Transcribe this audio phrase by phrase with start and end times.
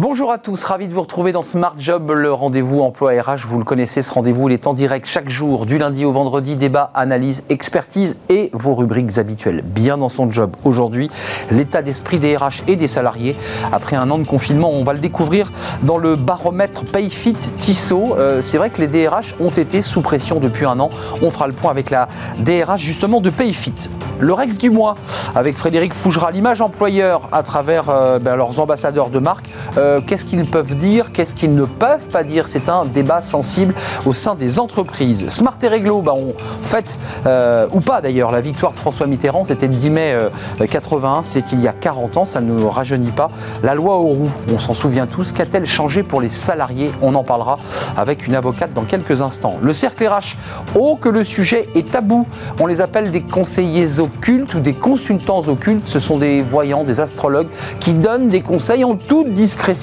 [0.00, 3.46] Bonjour à tous, ravi de vous retrouver dans Smart Job, le rendez-vous emploi RH.
[3.46, 6.90] Vous le connaissez, ce rendez-vous, est en direct chaque jour, du lundi au vendredi, débat,
[6.94, 9.60] analyse, expertise et vos rubriques habituelles.
[9.62, 11.10] Bien dans son job aujourd'hui,
[11.50, 13.36] l'état d'esprit des RH et des salariés.
[13.72, 15.52] Après un an de confinement, on va le découvrir
[15.82, 18.16] dans le baromètre PayFit Tissot.
[18.16, 20.88] Euh, c'est vrai que les DRH ont été sous pression depuis un an.
[21.20, 23.90] On fera le point avec la DRH justement de PayFit.
[24.18, 24.94] Le Rex du mois
[25.34, 29.46] avec Frédéric Fougera, l'image employeur à travers euh, ben, leurs ambassadeurs de marque.
[29.78, 32.46] Euh, euh, qu'est-ce qu'ils peuvent dire, qu'est-ce qu'ils ne peuvent pas dire?
[32.46, 33.74] C'est un débat sensible
[34.06, 35.28] au sein des entreprises.
[35.28, 36.32] Smart et Réglo, bah, on
[36.62, 40.16] fête, euh, ou pas d'ailleurs, la victoire de François Mitterrand, c'était le 10 mai
[40.60, 43.30] 81, euh, c'est il y a 40 ans, ça ne rajeunit pas.
[43.64, 46.92] La loi Auroux, on s'en souvient tous, qu'a-t-elle changé pour les salariés?
[47.02, 47.56] On en parlera
[47.96, 49.56] avec une avocate dans quelques instants.
[49.60, 50.36] Le cercle RH,
[50.76, 52.26] oh que le sujet est tabou.
[52.60, 55.88] On les appelle des conseillers occultes ou des consultants occultes.
[55.88, 57.48] Ce sont des voyants, des astrologues
[57.80, 59.79] qui donnent des conseils en toute discrétion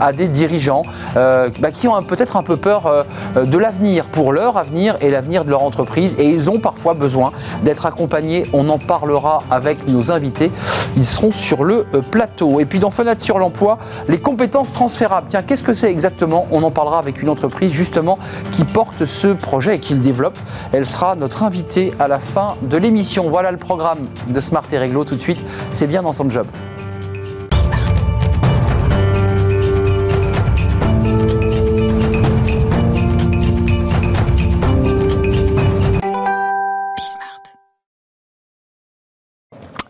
[0.00, 0.82] à des dirigeants
[1.16, 5.10] euh, bah, qui ont peut-être un peu peur euh, de l'avenir, pour leur avenir et
[5.10, 6.16] l'avenir de leur entreprise.
[6.18, 7.32] Et ils ont parfois besoin
[7.64, 8.44] d'être accompagnés.
[8.52, 10.50] On en parlera avec nos invités.
[10.96, 12.60] Ils seront sur le euh, plateau.
[12.60, 15.28] Et puis dans Fenêtre sur l'emploi, les compétences transférables.
[15.30, 16.46] Tiens, qu'est-ce que c'est exactement?
[16.50, 18.18] On en parlera avec une entreprise justement
[18.52, 20.38] qui porte ce projet et qui le développe.
[20.72, 23.28] Elle sera notre invitée à la fin de l'émission.
[23.28, 25.40] Voilà le programme de Smart et Réglo tout de suite.
[25.70, 26.46] C'est bien dans son job.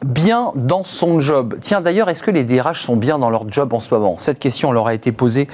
[0.04, 1.56] Bien dans son job.
[1.60, 4.16] Tiens, d'ailleurs, est-ce que les DRH sont bien dans leur job en ce moment?
[4.18, 5.48] Cette question leur a été posée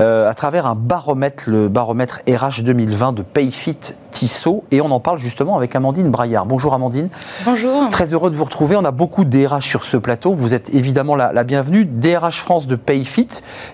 [0.00, 5.00] euh, à travers un baromètre, le baromètre RH 2020 de Payfit Tissot, et on en
[5.00, 6.44] parle justement avec Amandine Braillard.
[6.44, 7.08] Bonjour Amandine.
[7.46, 7.88] Bonjour.
[7.88, 8.76] Très heureux de vous retrouver.
[8.76, 10.34] On a beaucoup de DRH sur ce plateau.
[10.34, 11.86] Vous êtes évidemment la, bienvenue.
[11.86, 13.28] DRH France de Payfit,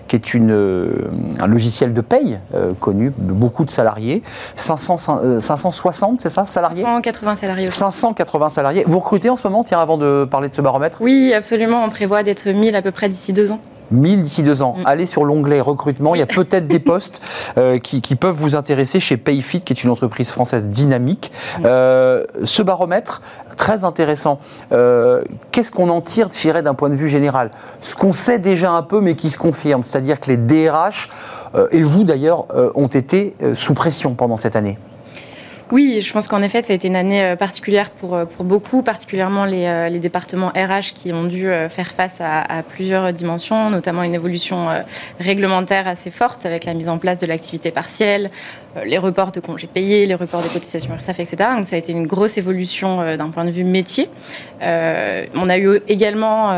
[0.07, 4.23] qui est une, euh, un logiciel de paye euh, connu de beaucoup de salariés.
[4.55, 7.69] 500, 560, c'est ça, salariés 580 salariés.
[7.69, 8.83] 580 salariés.
[8.87, 10.99] Vous recrutez en ce moment, tiens, avant de parler de ce baromètre?
[11.01, 11.83] Oui, absolument.
[11.83, 13.59] On prévoit d'être 1000 à peu près d'ici deux ans.
[13.91, 14.75] 1000 d'ici deux ans.
[14.77, 14.83] Mm.
[14.85, 16.15] Allez sur l'onglet recrutement.
[16.15, 17.21] Il y a peut-être des postes
[17.57, 21.31] euh, qui, peuvent vous intéresser chez Payfit, qui est une entreprise française dynamique.
[21.59, 21.63] Mm.
[21.65, 23.21] Euh, ce baromètre,
[23.57, 24.39] très intéressant.
[24.71, 27.51] Euh, qu'est-ce qu'on en tire, je d'un point de vue général?
[27.81, 31.09] Ce qu'on sait déjà un peu, mais qui se confirme, c'est-à-dire que les DRH,
[31.71, 34.77] et vous d'ailleurs, ont été sous pression pendant cette année.
[35.69, 38.45] Oui, je pense qu'en effet, ça a été une année euh, particulière pour, euh, pour
[38.45, 44.03] beaucoup, particulièrement les, euh, départements RH qui ont dû faire face à, plusieurs dimensions, notamment
[44.03, 44.67] une évolution
[45.19, 48.29] réglementaire assez forte avec la mise en place de l'activité partielle,
[48.85, 51.49] les reports de congés payés, les reports des cotisations URSAF, etc.
[51.55, 54.09] Donc ça a été une grosse évolution d'un point de vue métier.
[54.61, 56.51] on a eu également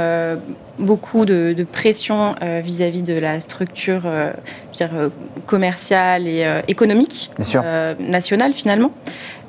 [0.79, 4.31] beaucoup de, pression euh, vis-à-vis de la structure euh,
[4.81, 5.09] euh,
[5.45, 7.29] commerciale et économique
[7.99, 8.91] nationale finalement.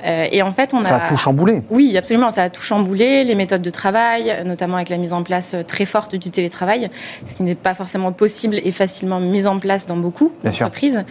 [0.05, 1.63] et en fait, on ça a, tout chamboulé.
[1.71, 3.25] Oui, absolument, ça a tout chamboulé.
[3.25, 6.91] Les méthodes de travail, notamment avec la mise en place très forte du télétravail,
[7.27, 11.05] ce qui n'est pas forcément possible et facilement mis en place dans beaucoup d'entreprises.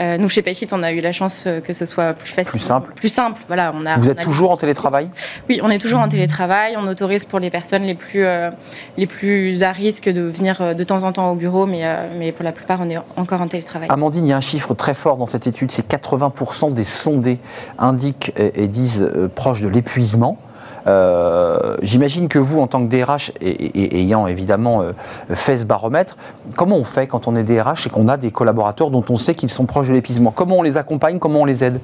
[0.00, 2.50] Euh, nous, chez Payfit, on a eu la chance euh, que ce soit plus facile.
[2.50, 2.92] Plus simple.
[2.94, 3.72] Plus simple, voilà.
[3.74, 5.08] On a, Vous êtes toujours en télétravail?
[5.48, 6.76] Oui, on est toujours en télétravail.
[6.78, 8.50] On autorise pour les personnes les plus, euh,
[8.96, 11.84] les plus à risque de venir de temps en temps au bureau, mais,
[12.18, 13.88] mais pour la plupart, on est encore en télétravail.
[13.90, 17.38] Amandine, il y a un chiffre très fort dans cette étude, c'est 80% des sondés
[17.78, 20.38] indiquent et, disent proches de l'épuisement.
[20.86, 24.92] Euh, j'imagine que vous, en tant que DRH, et, ayant évidemment euh,
[25.32, 26.16] fait ce baromètre,
[26.54, 29.34] comment on fait quand on est DRH et qu'on a des collaborateurs dont on sait
[29.34, 30.30] qu'ils sont proches de l'épuisement?
[30.30, 31.18] Comment on les accompagne?
[31.18, 31.80] Comment on les aide?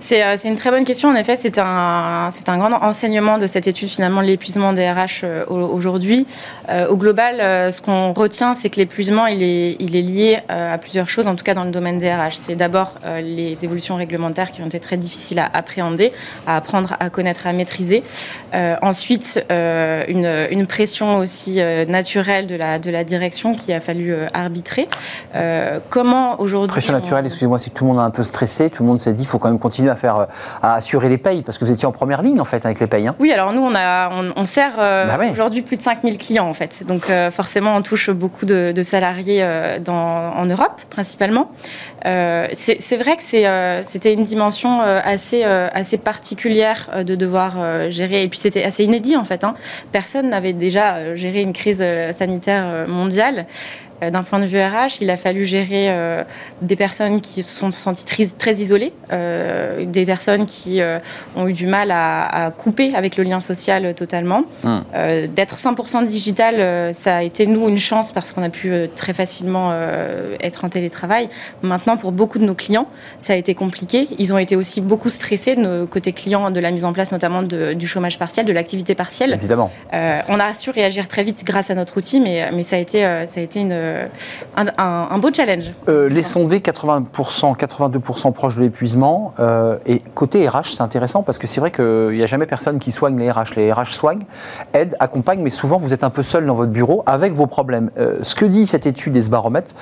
[0.00, 1.10] C'est une très bonne question.
[1.10, 5.44] En effet, c'est un, un grand enseignement de cette étude, finalement, l'épuisement des RH euh,
[5.46, 6.26] aujourd'hui.
[6.70, 10.78] Euh, au global, ce qu'on retient, c'est que l'épuisement, il est, il est lié à
[10.78, 12.32] plusieurs choses, en tout cas dans le domaine des RH.
[12.32, 16.12] C'est d'abord les évolutions réglementaires qui ont été très difficiles à appréhender,
[16.46, 18.02] à apprendre à connaître, à maîtriser.
[18.82, 24.88] ensuite, une, une, pression aussi naturelle de la, de la direction qui a fallu arbitrer.
[25.88, 26.72] comment aujourd'hui...
[26.72, 29.12] Pression naturelle, excusez-moi, si tout le monde a un peu stressé, tout le monde s'est
[29.12, 30.26] dit, il faut quand même continuer à faire,
[30.62, 32.86] à assurer les payes Parce que vous étiez en première ligne en fait avec les
[32.86, 33.06] payes.
[33.06, 33.14] Hein.
[33.18, 36.54] Oui, alors nous on a, on, sert euh, bah aujourd'hui plus de 5000 clients en
[36.54, 36.84] fait.
[36.86, 41.50] Donc euh, forcément on touche beaucoup de, salariés euh, dans, en Europe principalement.
[42.04, 48.64] c'est vrai que c'était une dimension assez, assez particulière de devoir gérer et puis c'était
[48.64, 49.44] assez inédit en fait.
[49.44, 49.54] Hein.
[49.92, 51.84] Personne n'avait déjà géré une crise
[52.16, 53.46] sanitaire mondiale.
[54.02, 55.94] D'un point de vue RH, il a fallu gérer
[56.62, 60.80] des personnes qui se sont senties très, très isolées, des personnes qui
[61.36, 64.44] ont eu du mal à, couper avec le lien social totalement.
[64.64, 64.84] Hum.
[65.34, 69.72] D'être 100% digital, ça a été nous une chance parce qu'on a pu très facilement
[70.40, 71.28] être en télétravail.
[71.62, 72.88] Maintenant, pour beaucoup de nos clients,
[73.20, 74.08] ça a été compliqué.
[74.18, 77.12] Ils ont été aussi beaucoup stressés de nos côtés clients de la mise en place
[77.12, 79.34] notamment du chômage partiel, de l'activité partielle.
[79.34, 79.70] Évidemment.
[79.92, 82.78] Euh, on a su réagir très vite grâce à notre outil, mais, mais ça a
[82.78, 83.72] été, euh, ça a été une,
[84.56, 85.72] un, beau challenge.
[85.88, 89.34] Euh, les sondés, 80%, 82% proches de l'épuisement.
[89.86, 92.92] et côté RH, c'est intéressant parce que c'est vrai qu'il n'y a jamais personne qui
[92.92, 93.56] soigne les RH.
[93.56, 94.24] Les RH soignent,
[94.72, 97.90] aident, accompagnent, mais souvent vous êtes un peu seul dans votre bureau avec vos problèmes.
[98.22, 99.72] ce que dit cette étude et ce baromètre,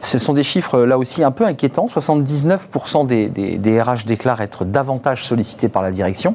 [0.00, 1.86] ce sont des chiffres là aussi un peu inquiétants.
[1.86, 6.34] 79% des, des, des, RH déclarent être davantage sollicités par la direction.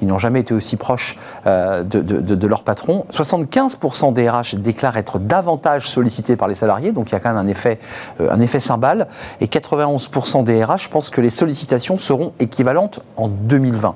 [0.00, 3.04] Ils n'ont jamais été aussi proches de, de, de, leur patron.
[3.12, 7.30] 75% des RH déclarent être davantage sollicités par les salariés, donc il y a quand
[7.30, 7.78] même un effet,
[8.20, 9.08] un effet cymbale.
[9.40, 13.94] Et 91% des RH pensent que les sollicitations seront équivalentes en 2020.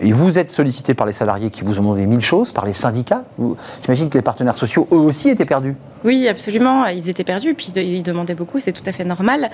[0.00, 2.72] Et vous êtes sollicité par les salariés qui vous ont demandé mille choses, par les
[2.72, 3.24] syndicats.
[3.82, 5.74] J'imagine que les partenaires sociaux, eux aussi, étaient perdus.
[6.04, 6.86] Oui, absolument.
[6.86, 9.50] Ils étaient perdus, puis ils demandaient beaucoup, c'est tout à fait normal.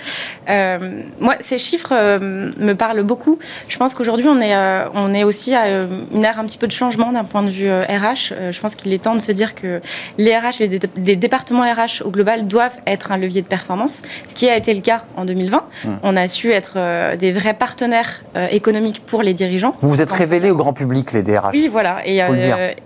[0.51, 3.39] Euh, moi, ces chiffres euh, me parlent beaucoup.
[3.69, 5.83] Je pense qu'aujourd'hui, on, est, euh, on est aussi à
[6.13, 8.35] une ère un petit peu de changement d'un point de vue RH.
[8.51, 9.81] je pense qu'il est temps de se dire que
[10.19, 14.35] les RH et les départements RH au global doivent être un levier de performance, ce
[14.35, 15.57] qui a été le cas en 2020.
[15.57, 15.89] Mmh.
[16.03, 19.75] On a su être des vrais partenaires économiques pour les dirigeants.
[19.81, 21.53] Vous vous êtes révélé au grand public, les DRH.
[21.55, 22.07] Oui, voilà.
[22.07, 22.21] Et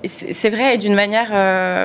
[0.07, 1.29] c'est vrai, et d'une manière,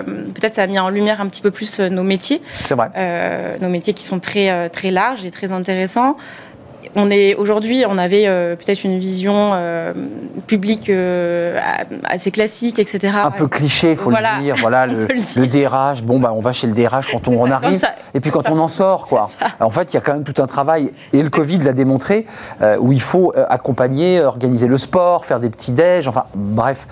[0.03, 2.41] peut-être ça a mis en lumière un petit peu plus euh, nos métiers.
[2.47, 2.89] C'est vrai.
[2.95, 6.17] Euh, nos métiers qui sont très, euh, très larges et très intéressants
[6.95, 9.93] on est aujourd'hui, on avait euh, peut-être une vision euh,
[10.47, 11.59] publique euh,
[12.03, 13.17] assez classique, etc.
[13.23, 14.55] Un peu cliché, il faut le dire.
[14.59, 16.03] Voilà, le, DRH.
[16.03, 18.59] Bon, bah, on va chez le DRH quand on en arrive, et puis quand on
[18.59, 19.29] en sort, quoi.
[19.59, 22.25] En fait, il y a quand même tout un travail, et le Covid l'a démontré,
[22.79, 26.87] où il faut accompagner, organiser le sport, faire des petits déj, enfin, bref,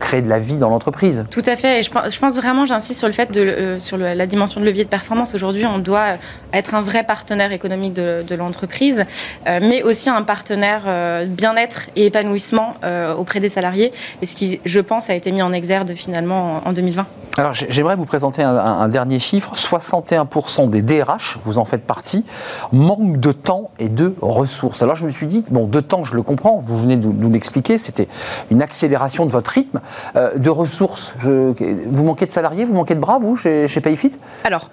[0.00, 1.24] créer de la vie dans l'entreprise.
[1.30, 1.80] Tout à fait.
[1.80, 4.88] Et je, pense vraiment, j'insiste sur le fait de, sur la dimension de levier de
[4.88, 5.34] performance.
[5.34, 6.16] Aujourd'hui, on doit
[6.52, 9.04] être un vrai partenaire économique de, de l'entreprise.
[9.46, 13.92] Euh, mais aussi un partenaire euh, bien-être et épanouissement euh, auprès des salariés,
[14.22, 17.06] et ce qui, je pense, a été mis en exergue finalement en 2020.
[17.36, 19.54] Alors j'aimerais vous présenter un, dernier chiffre.
[19.56, 22.24] 61% des DRH, vous en faites partie,
[22.72, 24.82] manquent de temps et de ressources.
[24.82, 27.32] Alors je me suis dit, bon, de temps, je le comprends, vous venez de nous
[27.32, 28.06] l'expliquer, c'était
[28.52, 29.80] une accélération de votre rythme.
[30.14, 34.12] de ressources, vous manquez de salariés, vous manquez de bras, vous, chez, chez Payfit?
[34.44, 34.70] Alors,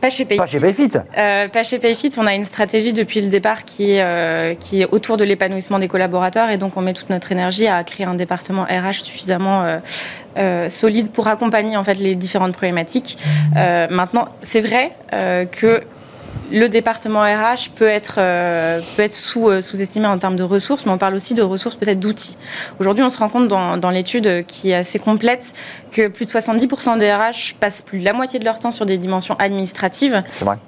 [0.00, 0.38] pas chez Payfit.
[0.38, 0.90] Pas chez Payfit.
[1.16, 2.10] Euh, pas chez Payfit.
[2.18, 5.78] On a une stratégie depuis le départ qui est, euh, qui est autour de l'épanouissement
[5.78, 9.80] des collaborateurs et donc on met toute notre énergie à créer un département RH suffisamment
[10.38, 13.18] euh, solide pour accompagner en fait les différentes problématiques.
[13.90, 15.82] maintenant, c'est vrai que
[16.50, 20.86] le département RH peut être, euh, peut être sous, euh, sous-estimé en termes de ressources,
[20.86, 22.36] mais on parle aussi de ressources peut-être d'outils.
[22.78, 25.52] Aujourd'hui, on se rend compte dans, dans l'étude qui est assez complète
[25.88, 28.86] que plus de 70% des RH passent plus de la moitié de leur temps sur
[28.86, 30.22] des dimensions administratives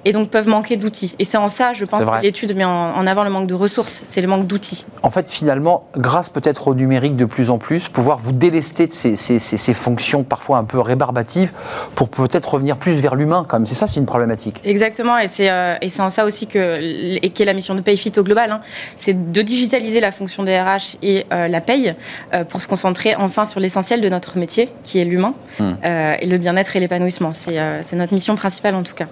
[0.05, 1.15] et donc peuvent manquer d'outils.
[1.19, 4.03] Et c'est en ça, je pense, que l'étude met en, avant le manque de ressources,
[4.05, 4.85] c'est le manque d'outils.
[5.03, 8.93] En fait, finalement, grâce peut-être au numérique de plus en plus, pouvoir vous délester de
[8.93, 11.51] ces, ces, ces, fonctions parfois un peu rébarbatives
[11.95, 13.65] pour peut-être revenir plus vers l'humain, quand même.
[13.65, 14.61] C'est ça, c'est une problématique.
[14.63, 16.79] Exactement, et c'est euh, et c'est en ça aussi que
[17.23, 18.61] et qu'est la mission de Payfit au global, hein,
[18.97, 21.95] c'est de digitaliser la fonction des RH et euh, la paye
[22.33, 25.73] euh, pour se concentrer enfin sur l'essentiel de notre métier, qui est l'humain, hmm.
[25.83, 27.33] et le bien-être et l'épanouissement.
[27.33, 29.07] C'est notre mission principale en tout cas.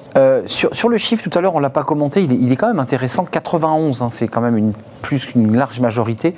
[0.45, 2.51] Sur, sur, le chiffre, tout à l'heure, on ne l'a pas commenté, il est, il
[2.51, 3.25] est, quand même intéressant.
[3.25, 6.35] 91, hein, c'est quand même une, plus qu'une large majorité,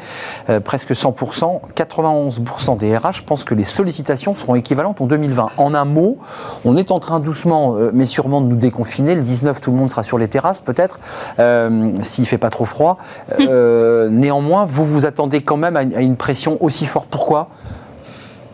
[0.63, 1.61] presque 100%.
[1.75, 5.49] 91% des RH pensent que les sollicitations seront équivalentes en 2020.
[5.57, 6.17] En un mot,
[6.65, 9.15] on est en train doucement, mais sûrement de nous déconfiner.
[9.15, 10.99] Le 19, tout le monde sera sur les terrasses peut-être,
[11.39, 12.97] euh, s'il fait pas trop froid.
[13.39, 17.07] Euh, néanmoins, vous vous attendez quand même à une pression aussi forte.
[17.09, 17.49] Pourquoi?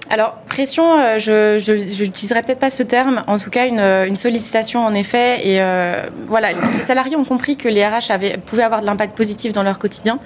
[0.10, 4.86] Alors, pression, euh, je n'utiliserai peut-être pas ce terme, en tout cas une, une sollicitation
[4.86, 5.48] en effet.
[5.48, 9.18] Et euh, voilà, les salariés ont compris que les RH avaient, pouvaient avoir de l'impact
[9.18, 10.20] positif dans leur quotidien.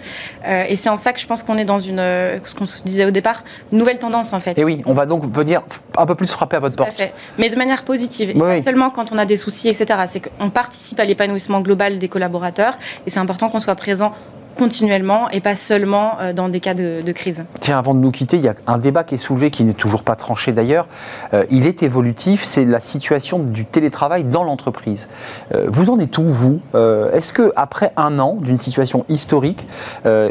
[0.47, 2.81] Euh, et c'est en ça que je pense qu'on est dans une, ce qu'on se
[2.83, 4.57] disait au départ, une nouvelle tendance en fait.
[4.57, 5.61] Et oui, on va donc venir
[5.97, 6.91] un peu plus frapper à votre porte.
[6.97, 7.13] Fait.
[7.37, 9.99] Mais de manière positive, et pas seulement quand on a des soucis, etc.
[10.07, 14.13] C'est qu'on participe à l'épanouissement global des collaborateurs et c'est important qu'on soit présent
[14.61, 17.43] continuellement et pas seulement euh, dans des cas de, crise.
[17.61, 19.73] Tiens, avant de nous quitter, il y a un débat qui est soulevé, qui n'est
[19.73, 20.87] toujours pas tranché d'ailleurs.
[21.33, 25.09] Euh, il est évolutif, c'est la situation du télétravail dans l'entreprise.
[25.51, 26.59] Euh, vous en êtes où, vous?
[26.75, 29.65] Est-ce que après un an d'une situation historique,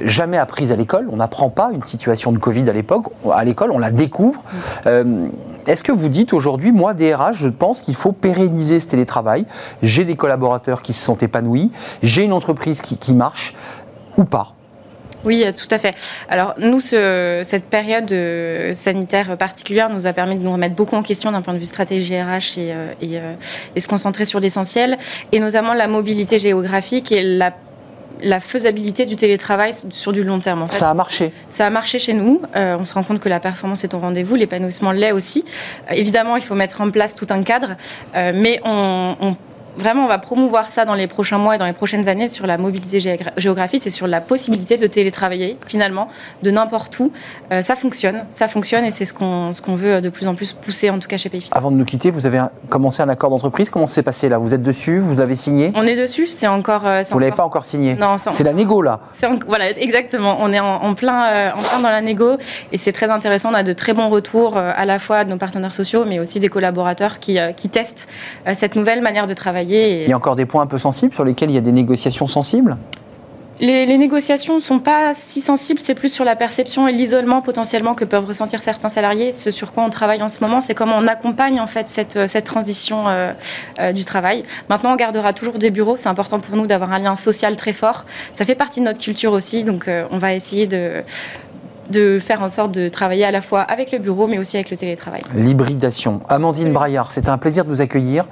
[0.04, 3.72] jamais apprise à l'école, on n'apprend pas une situation de Covid à l'époque, à l'école,
[3.72, 4.42] on la découvre.
[5.66, 9.46] Est-ce que vous dites aujourd'hui, moi, DRH, je pense qu'il faut pérenniser ce télétravail?
[9.82, 11.70] J'ai des collaborateurs qui se sont épanouis,
[12.02, 13.54] j'ai une entreprise qui, qui marche
[14.16, 14.54] ou pas
[15.24, 15.94] oui, tout à fait.
[16.28, 20.96] Alors nous, ce, cette période euh, sanitaire particulière nous a permis de nous remettre beaucoup
[20.96, 23.34] en question d'un point de vue stratégie RH et, euh, et, euh,
[23.76, 24.96] et se concentrer sur l'essentiel,
[25.32, 27.52] et notamment la mobilité géographique et la
[28.22, 30.62] la faisabilité du télétravail sur du long terme.
[30.62, 30.76] En fait.
[30.76, 31.32] Ça a marché.
[31.50, 32.42] Ça a marché chez nous.
[32.56, 35.44] Euh, on se rend compte que la performance est au rendez-vous, l'épanouissement l'est aussi.
[35.90, 37.76] Euh, évidemment, il faut mettre en place tout un cadre,
[38.14, 39.36] euh, mais on, on
[39.76, 42.46] vraiment, on va promouvoir ça dans les prochains mois et dans les prochaines années sur
[42.46, 43.00] la mobilité
[43.36, 46.08] géographique, c'est sur la possibilité de télétravailler finalement
[46.42, 47.12] de n'importe où.
[47.52, 50.34] Euh, ça fonctionne, ça fonctionne et c'est ce qu'on ce qu'on veut de plus en
[50.34, 51.50] plus pousser, en tout cas chez Payfit.
[51.52, 53.70] Avant de nous quitter, vous avez commencé un accord d'entreprise.
[53.70, 54.38] Comment ça s'est passé là?
[54.38, 55.72] Vous êtes dessus Vous l'avez signé?
[55.74, 56.26] On est dessus.
[56.26, 56.86] C'est encore.
[56.86, 57.94] Euh, vous l'avez pas encore signé?
[57.94, 58.16] Non.
[58.18, 59.00] C'est la négo là.
[59.46, 60.38] Voilà, exactement.
[60.40, 62.36] On est en, plein, euh, en plein dans la négo
[62.72, 63.50] et c'est très intéressant.
[63.50, 66.40] On a de très bons retours à la fois de nos partenaires sociaux, mais aussi
[66.40, 68.08] des collaborateurs qui, qui testent
[68.54, 71.24] cette nouvelle manière de travailler il y a encore des points un peu sensibles sur
[71.24, 72.76] lesquels il y a des négociations sensibles
[73.60, 77.94] les, négociations ne sont pas si sensibles, c'est plus sur la perception et l'isolement potentiellement
[77.94, 79.32] que peuvent ressentir certains salariés.
[79.32, 82.26] Ce sur quoi on travaille en ce moment, c'est comment on accompagne en fait cette,
[82.26, 83.32] cette transition euh,
[83.78, 84.44] euh, du travail.
[84.68, 85.96] Maintenant, on gardera toujours des bureaux.
[85.96, 88.04] C'est important pour nous d'avoir un lien social très fort.
[88.34, 91.02] Ça fait partie de notre culture aussi, donc euh, on va essayer de,
[91.90, 94.70] de faire en sorte de travailler à la fois avec le bureau, mais aussi avec
[94.70, 95.22] le télétravail.
[95.34, 96.20] L'hybridation.
[96.28, 98.24] Amandine Braillard, c'était un plaisir de vous accueillir.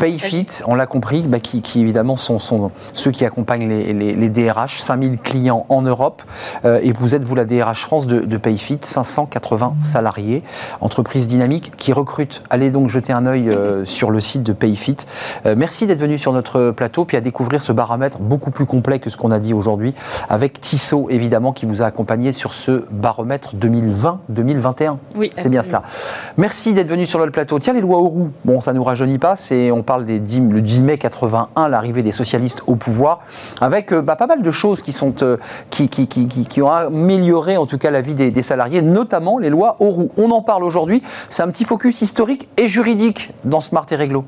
[0.00, 5.66] Payfit, on l'a compris, bah, qui, évidemment sont, ceux qui accompagnent les, DRH, 5000 clients
[5.68, 6.22] en Europe.
[6.64, 10.42] Euh, et vous êtes, vous, la DRH France de, de Payfit, 580 salariés,
[10.80, 12.42] entreprise dynamique qui recrute.
[12.50, 14.96] Allez donc jeter un œil euh, sur le site de Payfit.
[15.46, 18.98] Euh, merci d'être venu sur notre plateau, puis à découvrir ce baromètre beaucoup plus complet
[18.98, 19.94] que ce qu'on a dit aujourd'hui,
[20.28, 24.96] avec Tissot, évidemment, qui vous a accompagné sur ce baromètre 2020-2021.
[25.16, 25.82] Oui, c'est bien cela.
[26.36, 27.58] Merci d'être venu sur le plateau.
[27.58, 30.40] Tiens, les lois Auroux, bon, ça ne nous rajeunit pas, c'est, on parle des 10,
[30.50, 33.20] le 10 mai 81, l'arrivée des socialistes au pouvoir,
[33.60, 35.36] avec euh, bah, pas mal de choses qui, sont, euh,
[35.70, 39.38] qui, qui, qui, qui, ont amélioré en tout cas la vie des, des salariés, notamment
[39.38, 40.10] les lois Auroux.
[40.16, 44.24] On en parle aujourd'hui, c'est un petit focus historique et juridique dans Smart et Réglo.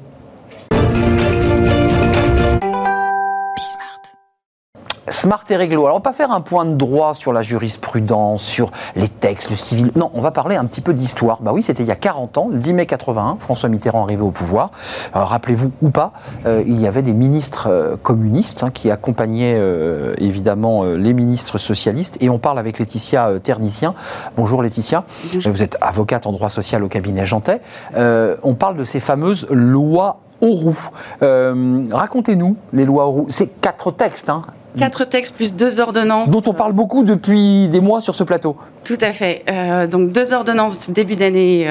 [5.10, 5.84] Smart et réglo.
[5.84, 9.50] Alors, on va pas faire un point de droit sur la jurisprudence, sur les textes,
[9.50, 9.92] le civil.
[9.94, 11.38] Non, on va parler un petit peu d'histoire.
[11.42, 14.22] Bah oui, c'était il y a 40 ans, le 10 mai 81, François Mitterrand arrivé
[14.22, 14.70] au pouvoir.
[15.12, 16.12] Rappelez-vous ou pas,
[16.46, 21.58] euh, il y avait des ministres euh, communistes hein, qui accompagnaient euh, évidemment les ministres
[21.58, 22.16] socialistes.
[22.20, 23.94] Et on parle avec Laetitia Ternicien.
[24.36, 25.04] Bonjour Laetitia.
[25.44, 27.60] Vous êtes avocate en droit social au cabinet Jantet.
[27.96, 30.78] on parle de ces fameuses lois Auroux.
[31.20, 33.26] Racontez-nous les lois Auroux.
[33.30, 34.42] C'est quatre textes, hein,
[34.76, 36.30] Quatre textes plus deux ordonnances.
[36.30, 38.56] Dont on parle beaucoup depuis des mois sur ce plateau.
[38.84, 39.44] Tout à fait.
[39.50, 41.66] Euh, donc deux ordonnances début d'année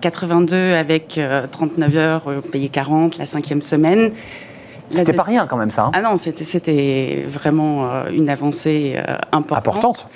[0.00, 1.20] 82 euh, avec
[1.52, 4.10] 39 euh, heures payées 40, la cinquième semaine.
[4.90, 5.84] C'était pas rien quand même ça.
[5.84, 5.90] Hein.
[5.94, 8.96] ah non, c'était vraiment une avancée
[9.30, 10.06] importante.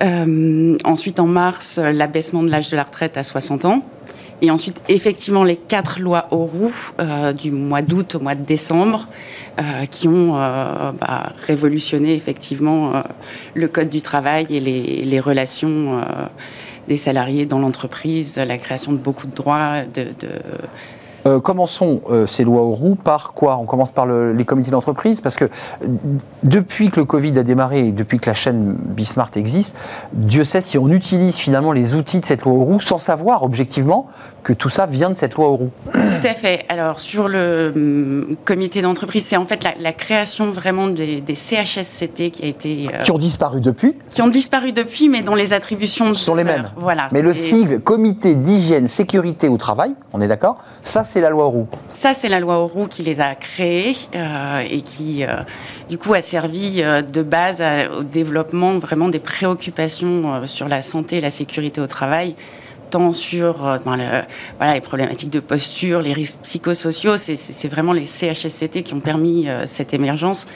[0.00, 0.84] Importante.
[0.84, 3.82] ensuite, en mars, l'abaissement de l'âge de la retraite à 60 ans.
[4.42, 6.72] Et ensuite, effectivement, les quatre lois au roux
[7.38, 9.08] du mois d'août au mois de décembre.
[9.60, 13.02] Euh, qui ont euh, bah, révolutionné effectivement euh,
[13.52, 16.00] le code du travail et les, relations
[16.88, 20.06] des salariés dans l'entreprise, la création de beaucoup de droits, de
[21.26, 23.58] euh, commençons euh, ces lois aux roues par quoi?
[23.58, 25.48] On commence par les comités d'entreprise parce que
[26.42, 29.76] depuis que le Covid a démarré et depuis que la chaîne Bismart existe,
[30.12, 33.42] Dieu sait si on utilise finalement les outils de cette loi aux roues sans savoir
[33.42, 34.08] objectivement
[34.42, 35.70] que tout ça vient de cette loi aux roues.
[35.92, 36.64] Tout à fait.
[36.68, 42.44] Alors sur le hum, comité d'entreprise, c'est en fait la, création vraiment des, CHSCT qui
[42.44, 42.88] a été...
[42.92, 46.14] Euh, qui ont disparu depuis Qui ont disparu depuis, mais dont les attributions...
[46.14, 46.70] sont les mêmes.
[46.76, 47.08] Voilà.
[47.12, 51.44] Mais le sigle Comité d'hygiène, sécurité au travail, on est d'accord Ça, c'est la loi
[51.44, 51.68] Auroux.
[51.90, 55.42] Ça, c'est la loi Auroux qui les a créés euh, et qui, euh,
[55.90, 57.62] du coup, a servi euh, de base
[57.98, 62.34] au développement vraiment des préoccupations sur la santé et la sécurité au travail
[62.88, 63.78] tant sur
[64.60, 67.16] les problématiques de posture, les risques psychosociaux.
[67.16, 70.46] C'est vraiment les CHSCT qui ont permis cette émergence.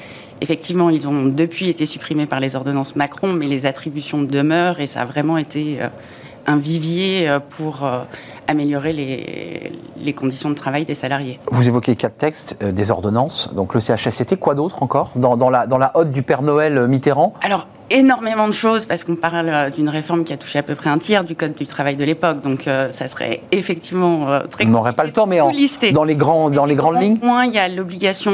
[0.42, 4.86] Effectivement, ils ont depuis été supprimés par les ordonnances Macron, mais les attributions demeurent et
[4.86, 5.78] ça a vraiment été
[6.46, 7.84] un vivier pour
[8.48, 11.38] améliorer les, conditions de travail des salariés.
[11.50, 15.66] Vous évoquez quatre textes, euh, des ordonnances, donc le CHSCT, quoi d'autre encore dans, la,
[15.66, 17.34] dans la hotte du Père Noël euh, Mitterrand?
[17.42, 20.74] Alors, énormément de choses parce qu'on parle euh, d'une réforme qui a touché à peu
[20.74, 22.40] près un tiers du code du travail de l'époque.
[22.40, 25.52] Donc ça serait effectivement très On n'aurait pas le temps, mais en,
[25.92, 27.18] dans les grands dans les grandes lignes.
[27.18, 28.30] Point, il y a l'obligation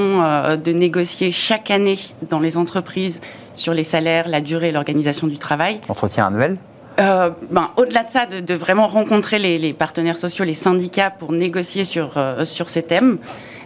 [0.57, 3.21] de négocier chaque année dans les entreprises
[3.55, 5.81] sur les salaires, la durée et l'organisation du travail.
[5.89, 6.59] Entretien annuel?
[7.01, 11.85] Euh, ben, Au-delà de ça, de, vraiment rencontrer les, partenaires sociaux, les syndicats pour négocier
[11.85, 13.19] sur, euh, sur ces thèmes.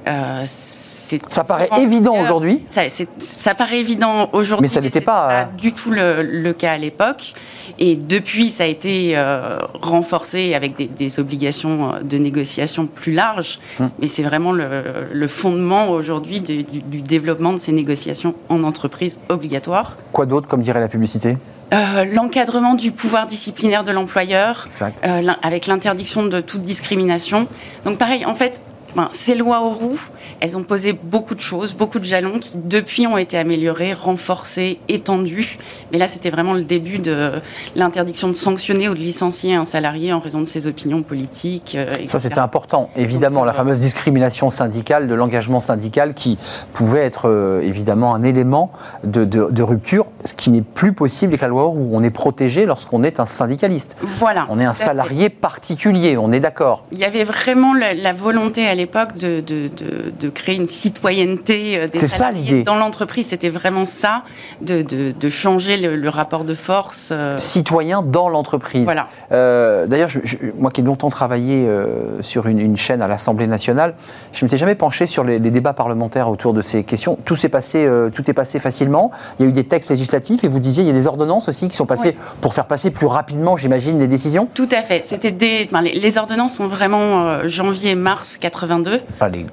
[0.09, 2.62] Euh, ça paraît évident aujourd'hui.
[2.68, 2.83] Ça,
[3.18, 4.62] ça, paraît évident aujourd'hui.
[4.62, 7.33] Mais ça n'était pas, pas, du tout le, cas à l'époque.
[7.80, 9.21] Et depuis, ça a été
[9.83, 13.59] renforcé avec des, obligations de négociation plus larges.
[13.80, 13.90] Hum.
[13.99, 19.97] Mais c'est vraiment le, fondement aujourd'hui du, du développement de ces négociations en entreprise obligatoires.
[20.12, 21.37] Quoi d'autre, comme dirait la publicité?
[21.73, 27.49] Euh, l'encadrement du pouvoir disciplinaire de l'employeur, euh, avec l'interdiction de toute discrimination.
[27.85, 28.62] Donc pareil, en fait,
[28.97, 30.00] ben, ces lois aux roues,
[30.41, 34.79] elles ont posé beaucoup de choses, beaucoup de jalons qui depuis ont été améliorés, renforcés,
[34.88, 35.59] étendus.
[35.93, 37.33] Mais là, c'était vraiment le début de
[37.75, 41.75] l'interdiction de sanctionner ou de licencier un salarié en raison de ses opinions politiques.
[41.79, 42.88] Euh, Ça, c'était important.
[42.97, 46.38] Évidemment, la euh, fameuse discrimination syndicale, de l'engagement syndical qui
[46.73, 48.73] pouvait être euh, évidemment un élément
[49.05, 53.03] de, rupture, ce qui n'est plus possible avec la loi où on est protégé lorsqu'on
[53.03, 53.99] est un syndicaliste.
[54.00, 54.47] Voilà.
[54.49, 56.85] On est un salarié particulier, on est d'accord.
[56.93, 61.78] Il y avait vraiment la, la volonté à l'époque l'époque de, de, créer une citoyenneté
[61.78, 63.26] euh, des salariés dans l'entreprise.
[63.26, 64.23] C'était vraiment ça,
[64.61, 67.11] de, changer le, rapport de force.
[67.12, 67.38] Euh.
[67.38, 68.85] Citoyen dans l'entreprise.
[68.85, 69.09] Voilà.
[69.33, 70.11] Euh, d'ailleurs,
[70.57, 71.69] moi qui ai longtemps travaillé
[72.21, 73.95] sur une, chaîne à l'Assemblée nationale,
[74.33, 77.19] je ne m'étais jamais penché sur les, débats parlementaires autour de ces questions.
[77.25, 79.11] Tout s'est passé, tout est passé facilement.
[79.38, 81.49] Il y a eu des textes législatifs et vous disiez il y a des ordonnances
[81.49, 84.49] aussi qui sont passées pour faire passer plus rapidement, j'imagine, les décisions.
[84.55, 85.02] Tout à fait.
[85.02, 88.75] C'était des, les, les, ordonnances sont vraiment janvier-mars 80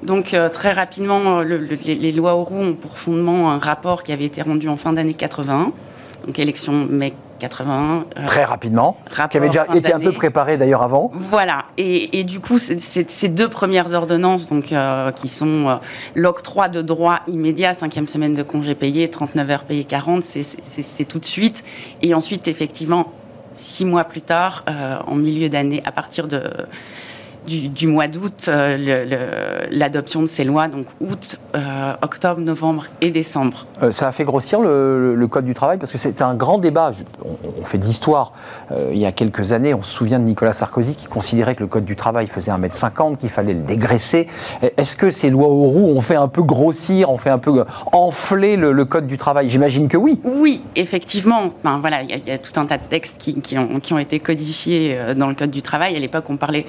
[0.02, 1.44] donc euh, très rapidement, euh,
[1.84, 5.14] les, lois Auroux ont pour fondement un rapport qui avait été rendu en fin d'année
[5.14, 5.72] 81,
[6.26, 8.04] donc élection mai 81.
[8.16, 8.96] Euh, très rapidement,
[9.30, 11.10] qui avait déjà été un peu préparé d'ailleurs avant.
[11.14, 14.72] Voilà, et, du coup, ces deux premières ordonnances, donc,
[15.16, 15.78] qui sont
[16.14, 21.18] l'octroi de droits immédiats, cinquième semaine de congé payé, 39 heures payées 40, c'est tout
[21.18, 21.64] de suite.
[22.02, 23.12] Et ensuite, effectivement,
[23.56, 24.64] six mois plus tard,
[25.06, 26.40] en milieu d'année, à partir de
[27.46, 33.66] du, mois d'août euh, l'adoption de ces lois, donc août, euh, octobre, novembre et décembre.
[33.82, 36.92] Euh, ça a fait grossir le, Code du travail parce que c'était un grand débat.
[37.24, 38.34] On, fait de l'histoire.
[38.92, 41.66] il y a quelques années, on se souvient de Nicolas Sarkozy qui considérait que le
[41.66, 44.28] Code du travail faisait 1m50, qu'il fallait le dégraisser.
[44.76, 47.64] Est-ce que ces lois aux roues ont fait un peu grossir, ont fait un peu
[47.90, 49.48] enfler le, Code du travail?
[49.48, 50.20] J'imagine que oui.
[50.24, 51.48] Oui, effectivement.
[51.62, 54.96] voilà, il y, a tout un tas de textes qui, ont, qui ont été codifiés
[55.16, 55.96] dans le Code du travail.
[55.96, 56.66] À l'époque, on parlait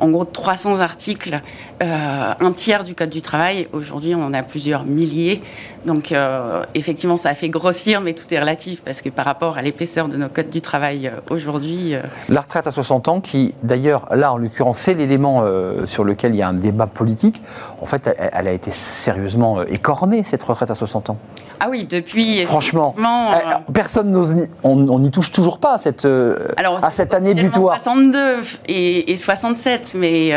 [0.00, 1.40] en gros 300 articles,
[1.82, 3.68] euh, un tiers du Code du travail.
[3.72, 5.40] Aujourd'hui, on en a plusieurs milliers.
[5.86, 9.58] Donc, euh, effectivement, ça a fait grossir, mais tout est relatif, parce que par rapport
[9.58, 11.94] à l'épaisseur de nos codes du travail euh, aujourd'hui...
[12.28, 15.44] La retraite à 60 ans, qui d'ailleurs, là, en l'occurrence, c'est l'élément
[15.86, 17.42] sur lequel il y a un débat politique,
[17.80, 21.18] en fait, elle, a été sérieusement écornée, cette retraite à 60 ans.
[21.60, 22.44] Ah oui, depuis.
[22.44, 22.94] Franchement,
[23.72, 24.36] personne n'ose.
[24.62, 27.76] On n'y touche toujours pas à cette, à cette année butoir.
[27.76, 28.18] 62
[28.68, 30.32] et, et 67, mais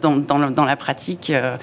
[0.00, 1.56] dans, dans, dans, la pratique, euh,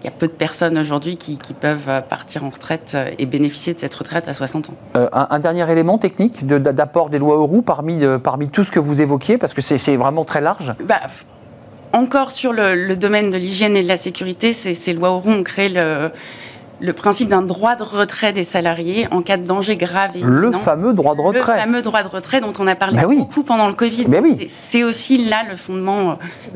[0.00, 3.74] il y a peu de personnes aujourd'hui qui, peuvent partir en retraite euh, et bénéficier
[3.74, 4.74] de cette retraite à 60 ans.
[4.96, 9.00] Euh, un, dernier élément technique d'apport des lois Euro parmi, parmi tout ce que vous
[9.00, 11.00] évoquiez, parce que c'est vraiment très large bah,
[11.92, 15.68] Encore sur le, domaine de l'hygiène et de la sécurité, ces lois Euro ont créé
[15.68, 16.10] le
[16.80, 20.10] le principe d'un droit de retrait des salariés en cas de danger grave.
[20.16, 21.54] Et le fameux droit de retrait.
[21.56, 24.06] Le fameux droit de retrait dont on a parlé beaucoup pendant le Covid.
[24.22, 24.46] Oui.
[24.48, 26.10] C'est aussi là le fondement.
[26.10, 26.14] Euh,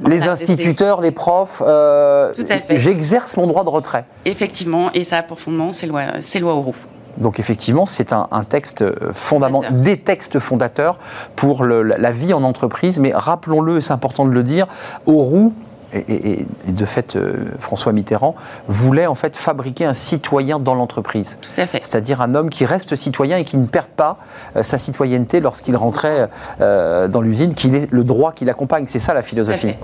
[0.08, 1.62] les instituteurs, les profs.
[1.66, 2.32] Euh.
[2.70, 4.04] J'exerce mon droit de retrait.
[4.24, 6.76] Effectivement, et ça a pour fondement ces lois, ces lois Auroux.
[7.18, 10.98] Donc effectivement, c'est un, texte fondamental, des textes fondateurs
[11.34, 13.00] pour la vie en entreprise.
[13.00, 14.68] Mais rappelons-le, et c'est important de le dire,
[15.06, 15.52] Auroux
[15.94, 18.34] et, de fait, euh, François Mitterrand
[18.68, 21.38] voulait en fait fabriquer un citoyen dans l'entreprise.
[21.40, 21.80] Tout à fait.
[21.82, 24.18] C'est-à-dire un homme qui reste citoyen et qui ne perd pas
[24.56, 26.28] euh, sa citoyenneté lorsqu'il rentrait
[26.60, 28.84] euh, dans l'usine, qu'il ait le droit qui l'accompagne.
[28.88, 29.74] C'est ça la philosophie.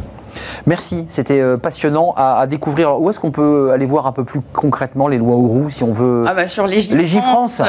[0.66, 3.01] Merci, c'était passionnant à, découvrir.
[3.01, 5.92] Où est-ce qu'on peut aller voir un peu plus concrètement les lois Auroux si on
[5.92, 6.25] veut?
[6.27, 7.62] Ah bah Sur les France,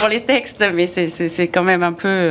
[0.00, 2.30] pour, les textes, mais c'est quand même un peu.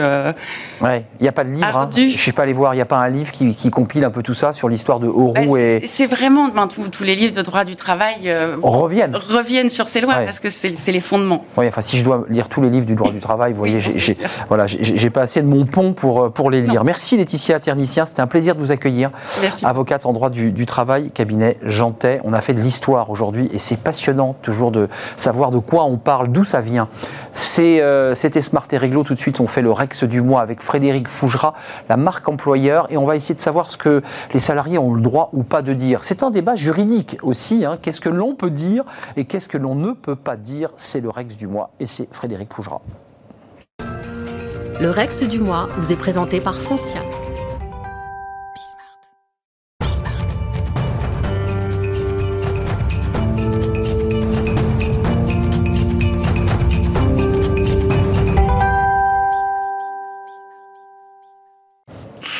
[0.82, 1.78] ouais, il n'y a pas de livre.
[1.78, 1.90] Hein.
[1.96, 4.04] Je ne suis pas allé voir, il n'y a pas un livre qui, qui, compile
[4.04, 7.36] un peu tout ça sur l'histoire de Auroux bah, c'est vraiment, ben, tous les livres
[7.36, 9.16] de droit du travail euh, reviennent.
[9.16, 11.46] reviennent sur ces lois parce que c'est les fondements.
[11.58, 13.80] Oui, enfin, si je dois lire tous les livres du droit du travail, vous voyez,
[13.80, 14.66] j'ai voilà,
[15.14, 16.84] pas assez de mon pont pour, euh, pour les lire.
[16.84, 19.12] Merci Laetitia Ternicien, c'était un plaisir de vous accueillir.
[19.42, 19.63] Merci.
[19.64, 22.20] Avocate en droit du, travail, cabinet Jantet.
[22.24, 25.98] On a fait de l'histoire aujourd'hui et c'est passionnant toujours de savoir de quoi on
[25.98, 26.88] parle, d'où ça vient.
[27.60, 29.04] Euh, c'était Smart et Réglo.
[29.04, 31.54] Tout de suite, on fait le Rex du mois avec Frédéric Fougera,
[31.90, 34.02] la marque employeur, et on va essayer de savoir ce que
[34.34, 36.00] les salariés ont le droit ou pas de dire.
[36.04, 37.66] C'est un débat juridique aussi.
[37.66, 37.78] Hein.
[37.82, 38.84] Qu'est-ce que l'on peut dire
[39.18, 40.70] et qu'est-ce que l'on ne peut pas dire?
[40.78, 42.82] C'est le Rex du mois et c'est Frédéric Fougera.
[44.80, 47.02] Le Rex du mois vous est présenté par Foncia.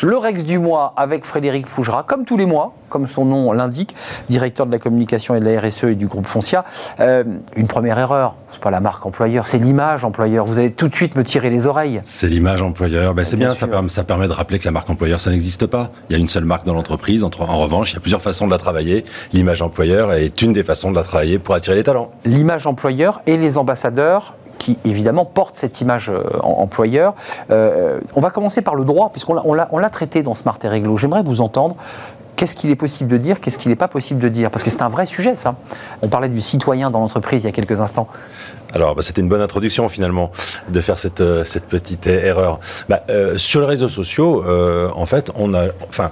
[0.04, 3.96] Le Rex du mois avec Frédéric Fougera, comme tous les mois, comme son nom l'indique,
[4.28, 6.66] directeur de la communication et de la RSE et du groupe Foncia.
[7.00, 7.24] Euh,
[7.56, 10.46] une première erreur, c'est pas la marque employeur, c'est l'image employeur.
[10.46, 12.02] Vous allez tout de suite me tirer les oreilles.
[12.04, 13.14] C'est l'image employeur.
[13.14, 15.68] Ben, c'est bien, ça permet, ça permet, de rappeler que la marque employeur, ça n'existe
[15.68, 15.90] pas.
[16.10, 17.24] Il y a une seule marque dans l'entreprise.
[17.24, 19.06] En, en, revanche, il y a plusieurs façons de la travailler.
[19.32, 22.12] L'image employeur est une des façons de la travailler pour attirer les talents.
[22.26, 27.16] L'image employeur et les ambassadeurs qui évidemment porte cette image euh, employeur.
[27.52, 30.96] Euh, on va commencer par le droit, puisqu'on l'a traité dans Smart et Réglo.
[30.96, 31.76] J'aimerais vous entendre.
[32.38, 34.50] Qu'est-ce qu'il est possible de dire Qu'est-ce qu'il n'est pas possible de dire?
[34.52, 35.56] Parce que c'est un vrai sujet, ça.
[36.02, 38.08] On parlait du citoyen dans l'entreprise il y a quelques instants.
[38.74, 40.32] Alors, bah, c'était une bonne introduction finalement
[40.70, 42.62] de faire cette, euh, cette petite erreur.
[42.88, 43.02] Bah,
[43.36, 44.46] sur les réseaux sociaux,
[44.96, 46.10] en fait, on a, enfin,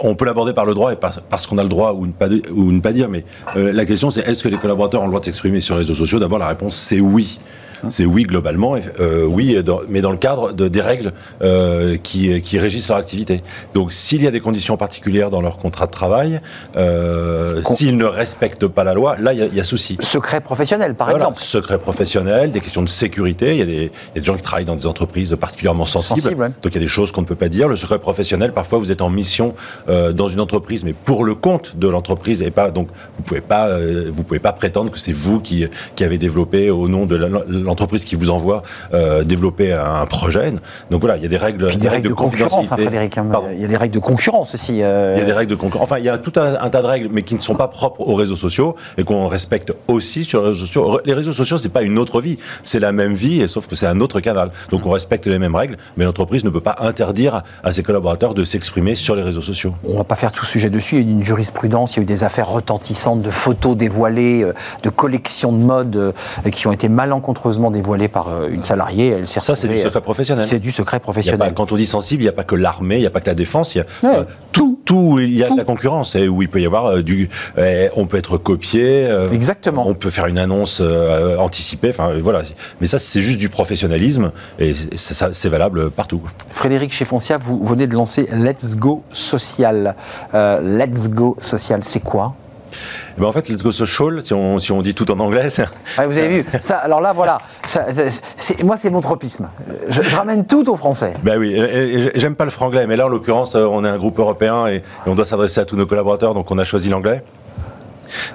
[0.00, 2.92] on peut l'aborder par le droit et parce qu'on a le droit ou ne pas,
[2.92, 5.74] dire, mais la question c'est est-ce que les collaborateurs ont le droit de s'exprimer sur
[5.74, 6.18] les réseaux sociaux?
[6.18, 7.38] D'abord, la réponse c'est oui.
[7.82, 9.56] Hein c'est oui globalement, euh, oui,
[9.88, 11.12] mais dans le cadre de, des règles
[11.42, 13.42] euh, qui, qui, régissent leur activité.
[13.74, 16.40] Donc s'il y a des conditions particulières dans leur contrat de travail,
[16.76, 19.96] euh, s'ils ne respectent pas la loi, là il y, y, a souci.
[20.00, 21.40] Secret professionnel, par exemple.
[21.40, 23.52] Secret professionnel, des questions de sécurité.
[23.52, 25.86] Il y, a des, il y, a des, gens qui travaillent dans des entreprises particulièrement
[25.86, 26.36] sensibles.
[26.62, 27.68] Donc il y a des choses qu'on ne peut pas dire.
[27.68, 29.54] Le secret professionnel, parfois vous êtes en mission
[29.88, 33.40] euh, dans une entreprise, mais pour le compte de l'entreprise et pas donc vous pouvez
[33.40, 37.06] pas euh, vous pouvez pas prétendre que c'est vous qui qui avez développé au nom
[37.06, 37.67] de l'entreprise
[38.04, 38.62] qui vous envoie
[38.94, 40.52] euh, développer un projet.
[40.90, 43.18] Donc voilà, il y a des règles, des, règles, de, concurrence, hein, Frédéric.
[43.18, 43.26] Hein.
[43.54, 44.82] Il y a des règles de concurrence aussi.
[44.82, 45.14] Euh.
[45.16, 45.84] Il y a des règles de concurrence.
[45.84, 48.00] Enfin, il y a tout un, tas de règles, mais qui ne sont pas propres
[48.00, 51.00] aux réseaux sociaux et qu'on respecte aussi sur les réseaux sociaux.
[51.04, 53.76] Les réseaux sociaux, c'est pas une autre vie, c'est la même vie, et sauf que
[53.76, 54.50] c'est un autre canal.
[54.70, 58.34] Donc on respecte les mêmes règles, mais l'entreprise ne peut pas interdire à ses collaborateurs
[58.34, 59.74] de s'exprimer sur les réseaux sociaux.
[59.84, 60.96] On va pas faire tout sujet dessus.
[60.96, 63.76] Il y a eu une jurisprudence, il y a eu des affaires retentissantes de photos
[63.76, 66.14] dévoilées, euh, de collections de mode
[66.52, 69.08] qui ont été malencontreusement dévoilées par une salariée.
[69.08, 70.46] Elle Ça, c'est du secret professionnel.
[70.46, 71.52] C'est du secret professionnel.
[71.54, 73.26] quand on dit sensible, il n'y a pas que l'armée, il n'y a pas que
[73.26, 76.28] la défense, il y a euh, tout, tout, il y a de la concurrence et
[76.28, 79.06] où il peut y avoir euh, du, eh, on peut être copié.
[79.06, 79.86] Euh, Exactement.
[79.86, 80.82] On peut faire une annonce
[81.38, 81.90] anticipée.
[81.90, 82.42] Enfin voilà.
[82.80, 86.22] Mais ça, c'est juste du professionnalisme et c'est valable partout.
[86.50, 89.96] Frédéric chez Foncia, vous venez de lancer Let's Go Social.
[90.32, 92.34] Let's Go Social, c'est quoi?
[93.16, 95.50] Eh ben en fait, Let's Go Social, si on, si on dit tout en anglais,
[95.50, 95.66] c'est...
[95.96, 97.86] vous avez vu, ça, alors là, voilà, ça,
[98.36, 99.48] c'est, moi, c'est mon tropisme.
[99.88, 101.14] Je, ramène tout au français.
[101.22, 104.66] Ben oui, j'aime pas le franglais, mais là, en l'occurrence, on est un groupe européen
[104.66, 107.22] et, et on doit s'adresser à tous nos collaborateurs, donc on a choisi l'anglais.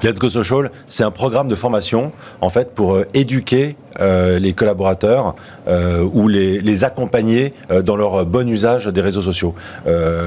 [0.01, 4.53] Let's Go Social, c'est un programme de formation en fait pour euh, éduquer euh, les
[4.53, 5.35] collaborateurs
[5.67, 7.53] euh, ou les, les accompagner
[7.83, 9.53] dans leur bon usage des réseaux sociaux.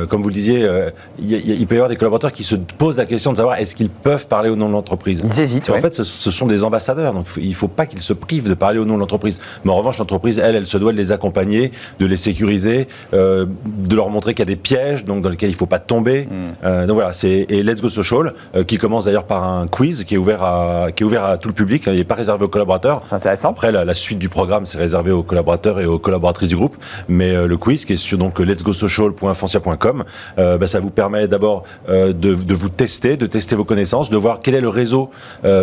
[0.09, 0.69] comme vous le disiez,
[1.19, 3.89] il, peut y avoir des collaborateurs qui se posent la question de savoir est-ce qu'ils
[3.89, 5.23] peuvent parler au nom de l'entreprise.
[5.25, 5.71] Ils hésitent.
[5.71, 8.55] En fait, ce, sont des ambassadeurs, donc il ne faut pas qu'ils se privent de
[8.55, 9.41] parler au nom de l'entreprise.
[9.65, 13.95] Mais en revanche, l'entreprise, elle, elle se doit de les accompagner, de les sécuriser, de
[13.95, 16.27] leur montrer qu'il y a des pièges donc dans lesquels il ne faut pas tomber.
[16.27, 16.87] Hmm.
[16.87, 18.35] donc voilà, c'est et Let's Go Social
[18.67, 21.49] qui commence d'ailleurs par un quiz qui est ouvert à, qui est ouvert à tout
[21.49, 21.85] le public.
[21.87, 23.03] Il n'est pas réservé aux collaborateurs.
[23.09, 23.53] C'est intéressant.
[23.57, 26.77] Après, la, suite du programme, c'est réservé aux collaborateurs et aux collaboratrices du groupe.
[27.09, 30.05] Mais euh, le quiz, qui est sur donc letsgosocial.foncia.com,
[30.39, 34.11] euh, bah, ça vous permet d'abord euh, de, de, vous tester, de tester vos connaissances,
[34.11, 35.11] de voir quel est le réseau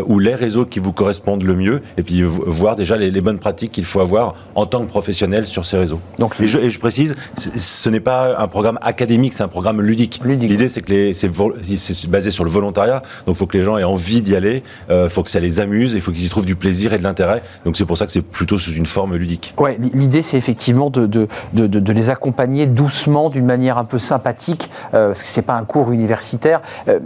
[0.08, 3.72] ou les réseaux qui vous correspondent le mieux, et puis voir déjà les, bonnes pratiques
[3.72, 6.00] qu'il faut avoir en tant que professionnel sur ces réseaux.
[6.18, 9.82] Donc, et, je, et je précise, ce n'est pas un programme académique, c'est un programme
[9.82, 10.20] ludique.
[10.26, 13.84] L'idée, c'est que c'est basé sur le volontariat, donc il faut que les gens aient
[13.84, 16.56] envie d'y aller, il faut que ça les amuse, il faut qu'ils y trouvent du
[16.56, 17.44] plaisir et de l'intérêt.
[17.66, 19.54] Donc c'est pour ça que c'est plutôt sous une forme ludique.
[19.94, 24.70] L'idée c'est effectivement de, de, de, de, les accompagner doucement, d'une manière un peu sympathique,
[24.94, 26.62] euh, parce que c'est pas un cours universitaire.
[26.88, 27.00] Euh,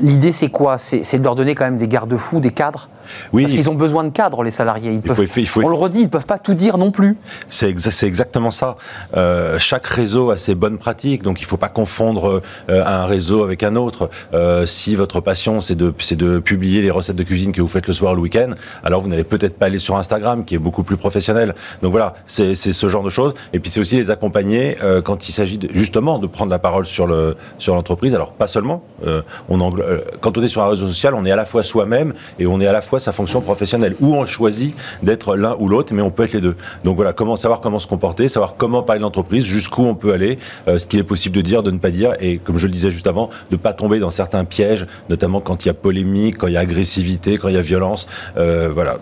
[0.00, 0.76] l'idée c'est quoi?
[0.76, 2.90] C'est de leur donner quand même des garde-fous, des cadres
[3.32, 4.92] oui, Parce qu'ils ont besoin de cadres, les salariés.
[4.92, 5.18] Ils peuvent,
[5.62, 7.16] on le redit, ils ne peuvent pas tout dire non plus.
[7.48, 8.76] C'est exactement ça.
[9.16, 13.06] Euh, chaque réseau a ses bonnes pratiques, donc il ne faut pas confondre euh, un
[13.06, 14.10] réseau avec un autre.
[14.34, 17.86] Euh, si votre passion, c'est de, de publier les recettes de cuisine que vous faites
[17.86, 18.50] le soir ou le week-end,
[18.84, 21.54] alors vous n'allez peut-être pas aller sur Instagram, qui est beaucoup plus professionnel.
[21.82, 23.34] Donc voilà, c'est ce genre de choses.
[23.52, 27.06] Et puis c'est aussi les accompagner quand il s'agit justement de prendre la parole sur
[27.06, 28.12] l'entreprise.
[28.12, 28.82] Sur alors pas seulement,
[29.48, 29.70] on
[30.20, 32.60] quand on est sur un réseau social, on est à la fois soi-même et on
[32.60, 33.94] est à la fois fois sa fonction professionnelle.
[34.00, 36.56] Ou on choisit d'être l'un ou l'autre, mais on peut être les deux.
[36.84, 40.12] Donc voilà, comment savoir comment se comporter, savoir comment parler de l'entreprise, jusqu'où on peut
[40.12, 42.66] aller, euh, ce qu'il est possible de dire, de ne pas dire, et comme je
[42.66, 45.70] le disais juste avant, de ne pas tomber dans certains pièges, notamment quand il y
[45.70, 48.06] a polémique, quand il y a agressivité, quand il y a violence,
[48.36, 48.98] euh, voilà,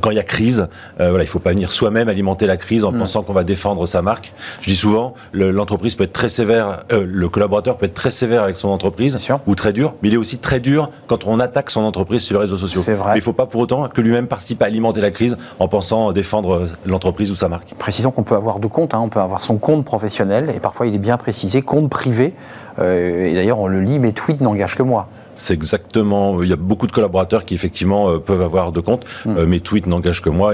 [0.00, 0.68] quand il y a crise.
[1.00, 2.98] Euh, voilà, il ne faut pas venir soi-même alimenter la crise en mm.
[2.98, 4.32] pensant qu'on va défendre sa marque.
[4.60, 8.56] Je dis souvent, l'entreprise peut être très sévère, le collaborateur peut être très sévère avec
[8.56, 11.82] son entreprise ou très dur, mais il est aussi très dur quand on attaque son
[11.82, 12.82] entreprise sur les réseaux sociaux.
[12.82, 13.12] Vrai.
[13.12, 15.68] Mais il ne faut pas pour autant que lui-même participe à alimenter la crise en
[15.68, 17.74] pensant défendre l'entreprise ou sa marque.
[17.78, 19.00] Précisons qu'on peut avoir deux comptes, hein.
[19.00, 22.34] on peut avoir son compte professionnel et parfois il est bien précisé, compte privé.
[22.80, 25.08] Euh, et d'ailleurs on le lit, mes tweets n'engagent que moi.
[25.40, 26.42] C'est exactement.
[26.42, 29.06] Il y a beaucoup de collaborateurs qui effectivement euh, peuvent avoir deux comptes.
[29.24, 29.38] Mm.
[29.38, 30.52] Euh, mes tweets n'engagent que moi.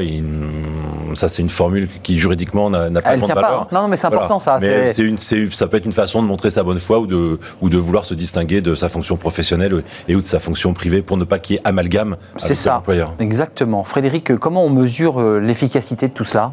[1.14, 3.66] ça, c'est une formule qui juridiquement n'a pas de valeur.
[3.66, 4.58] Pas, non, mais c'est important ça.
[4.60, 7.68] Mais une, ça peut être une façon de montrer sa bonne foi ou de, ou
[7.68, 11.16] de vouloir se distinguer de sa fonction professionnelle et ou de sa fonction privée pour
[11.16, 13.14] ne pas qu'il y ait amalgame avec l'employeur.
[13.18, 13.82] Exactement.
[13.82, 16.52] Frédéric, comment on mesure l'efficacité de tout cela?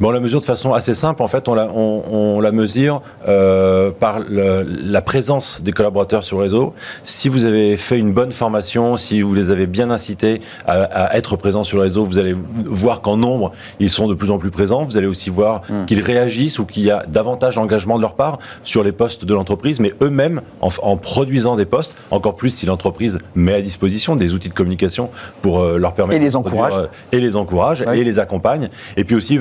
[0.00, 1.22] On la mesure de façon assez simple.
[1.22, 6.44] En fait, on la, on, la mesure euh, par la présence des collaborateurs sur le
[6.44, 6.74] réseau.
[7.04, 11.36] Si vous avez fait une bonne formation, si vous les avez bien incités à, être
[11.36, 14.50] présents sur le réseau, vous allez voir qu'en nombre, ils sont de plus en plus
[14.50, 14.84] présents.
[14.84, 15.86] Vous allez aussi voir hmm.
[15.86, 19.34] qu'ils réagissent ou qu'il y a davantage d'engagement de leur part sur les postes de
[19.34, 24.34] l'entreprise, mais eux-mêmes, en, produisant des postes, encore plus si l'entreprise met à disposition des
[24.34, 26.20] outils de communication pour euh, leur permettre...
[26.20, 26.74] Et les encourage.
[26.74, 28.68] Euh, et les encourage, et les accompagne.
[28.96, 29.38] Et puis aussi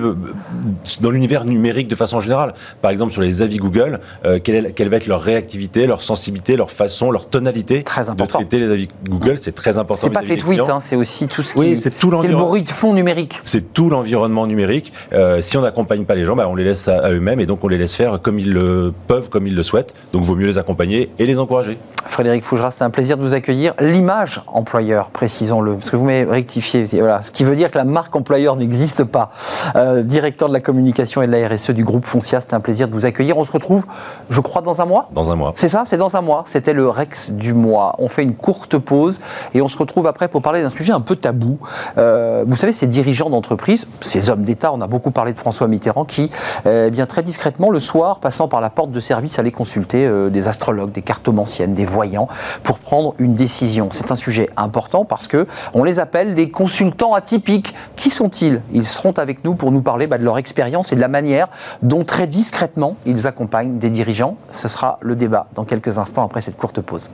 [1.01, 2.53] dans l'univers numérique de façon générale.
[2.81, 6.55] Par exemple, sur les avis Google, euh, quelle, quelle, va être leur réactivité, leur sensibilité,
[6.55, 8.39] leur façon, leur tonalité très important.
[8.39, 9.37] de traiter les avis Google.
[9.37, 10.07] C'est très important.
[10.07, 11.59] C'est pas que les tweets, hein, c'est aussi tout ce qui.
[11.59, 13.39] Oui, c'est tout C'est le bruit de fond numérique.
[13.45, 14.93] C'est tout l'environnement numérique.
[15.13, 17.45] Euh, si on n'accompagne pas les gens, bah, on les laisse à, à eux-mêmes et
[17.45, 19.93] donc on les laisse faire comme ils le peuvent, comme ils le souhaitent.
[20.13, 21.77] Donc, il vaut mieux les accompagner et les encourager.
[22.07, 23.73] Frédéric Fougera, c'est un plaisir de vous accueillir.
[23.79, 26.85] L'image employeur, précisons-le, parce que vous m'avez rectifié.
[26.93, 29.31] Voilà, ce qui veut dire que la marque employeur n'existe pas.
[29.75, 32.87] Euh, directeur de la communication et de la RSE du groupe Foncia, c'est un plaisir
[32.87, 33.37] de vous accueillir.
[33.37, 33.85] On se retrouve,
[34.29, 35.09] je crois, dans un mois?
[35.11, 35.53] Dans un mois.
[35.55, 36.43] C'est ça, c'est dans un mois.
[36.47, 37.95] C'était le Rex du mois.
[37.99, 39.19] On fait une courte pause
[39.53, 41.59] et on se retrouve après pour parler d'un sujet un peu tabou.
[41.97, 45.67] Euh, vous savez, ces dirigeants d'entreprise, ces hommes d'État, on a beaucoup parlé de François
[45.67, 46.31] Mitterrand, qui,
[46.65, 50.47] euh, bien très discrètement, le soir, passant par la porte de service, allait consulter des
[50.47, 52.27] astrologues, des cartomanciennes, des voyants
[52.63, 53.89] pour prendre une décision.
[53.91, 57.73] C'est un sujet important parce que on les appelle des consultants atypiques.
[57.95, 58.61] Qui sont-ils?
[58.73, 61.47] Ils seront avec nous pour nous parler bah, de leur expérience et de la manière
[61.81, 64.37] dont très discrètement ils accompagnent des dirigeants.
[64.51, 67.09] Ce sera le débat dans quelques instants après cette courte pause.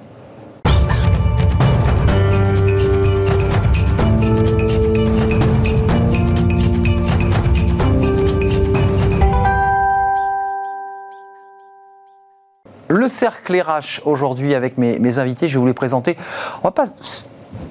[12.89, 16.17] Le cercle RH aujourd'hui avec mes, mes, invités, je vais vous les présenter.
[16.63, 16.87] On va pas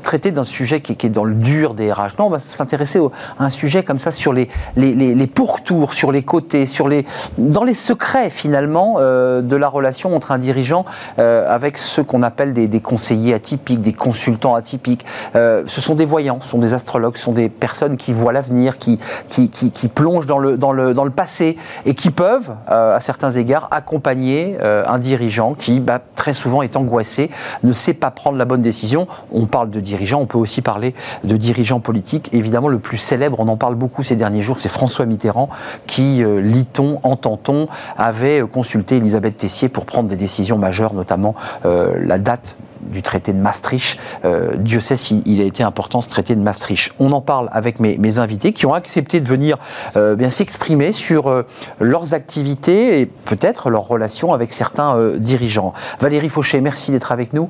[0.03, 2.19] traiter d'un sujet qui, est dans le dur des RH.
[2.19, 3.01] Non, on va s'intéresser
[3.39, 7.05] à un sujet comme ça sur les, les, pourtours, sur les côtés, sur les,
[7.39, 10.85] dans les secrets finalement euh, de la relation entre un dirigeant
[11.19, 15.05] euh, avec ceux qu'on appelle des, conseillers atypiques, des consultants atypiques.
[15.35, 18.33] Euh, ce sont des voyants, ce sont des astrologues, ce sont des personnes qui voient
[18.33, 22.99] l'avenir, qui, qui, plongent dans le, dans, le, dans le passé et qui peuvent, à
[23.01, 27.31] certains égards, accompagner un dirigeant qui, bah, très souvent, est angoissé,
[27.63, 29.07] ne sait pas prendre la bonne décision.
[29.33, 29.81] On parle de
[30.21, 32.31] on peut aussi parler de dirigeants politiques.
[32.33, 35.49] Évidemment, le plus célèbre, on en parle beaucoup ces derniers jours, c'est François Mitterrand
[35.87, 41.95] qui, euh, lit-on, entend-on, avait consulté Elisabeth Tessier pour prendre des décisions majeures, notamment euh,
[41.99, 42.57] la date
[42.91, 43.99] du traité de Maastricht.
[44.25, 46.93] Euh, Dieu sait s'il a été important ce traité de Maastricht.
[46.99, 49.59] On en parle avec mes, invités qui ont accepté de venir
[49.97, 51.43] euh, bien s'exprimer sur euh,
[51.81, 55.75] leurs activités et peut-être leurs relations avec certains dirigeants.
[56.01, 57.49] Valérie Fauché, merci d'être avec nous.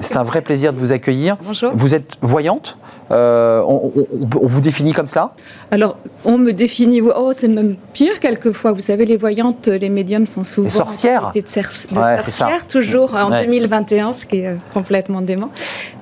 [0.00, 1.36] C'est un vrai plaisir de vous accueillir.
[1.42, 1.72] Bonjour.
[1.74, 2.78] Vous êtes voyante.
[3.10, 3.90] On,
[4.22, 5.32] vous définit comme cela?
[5.70, 7.00] Alors, on me définit.
[7.00, 8.72] Oh, c'est même pire quelquefois.
[8.72, 10.68] Vous savez, les voyantes, les médiums sont souvent.
[10.68, 11.30] Les sorcières.
[11.34, 15.50] De, sorcières, toujours en 2021, ce qui est complètement dément.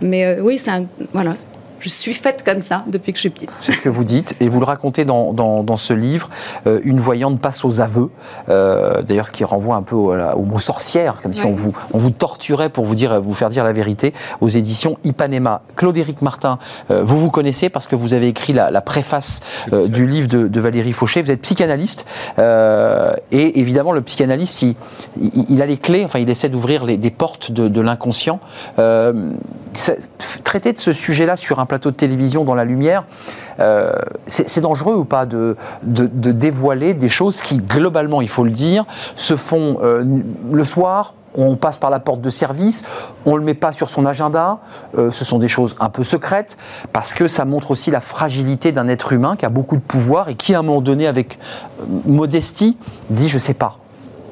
[0.00, 0.86] Mais euh, oui, c'est un.
[1.12, 1.34] Voilà,
[1.84, 3.50] je suis faite comme ça depuis que je suis petite.
[3.60, 6.30] C'est ce que vous dites, et vous le racontez dans, dans, ce livre.
[6.66, 8.10] Euh, une voyante passe aux aveux,
[8.48, 11.98] euh, d'ailleurs, ce qui renvoie un peu au, mot sorcière, comme si on vous, on
[11.98, 15.60] vous torturait pour vous, dire, vous faire dire la vérité, aux éditions Ipanema.
[15.76, 16.58] Claude-Éric Martin,
[16.90, 19.40] euh, vous vous connaissez parce que vous avez écrit la, préface
[19.72, 21.20] du livre de, Valérie Fauché.
[21.20, 22.06] Vous êtes psychanalyste,
[22.38, 24.74] et évidemment, le psychanalyste, il,
[25.48, 28.40] il, a les clés, enfin, il essaie d'ouvrir des portes de, de l'inconscient.
[30.44, 33.02] traiter de ce sujet-là sur un plateau de télévision dans la lumière.
[33.58, 33.92] Euh,
[34.28, 38.84] c'est dangereux ou pas de, dévoiler des choses qui, globalement, il faut le dire,
[39.16, 40.04] se font euh,
[40.52, 42.84] le soir, on passe par la porte de service,
[43.26, 44.60] on ne le met pas sur son agenda,
[44.96, 46.56] euh, ce sont des choses un peu secrètes,
[46.92, 50.28] parce que ça montre aussi la fragilité d'un être humain qui a beaucoup de pouvoir
[50.28, 51.40] et qui, à un moment donné, avec
[52.06, 52.78] modestie,
[53.10, 53.78] dit je sais pas.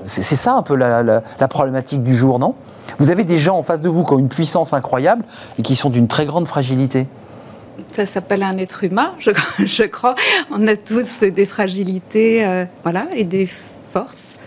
[0.04, 2.54] C'est ça un peu la problématique du jour, non?
[2.98, 5.24] Vous avez des gens en face de vous qui ont une puissance incroyable
[5.58, 7.06] et qui sont d'une très grande fragilité
[7.94, 10.14] ça s'appelle un être humain, je, crois.
[10.50, 13.46] On a tous des fragilités euh, voilà, et des
[13.92, 14.38] forces.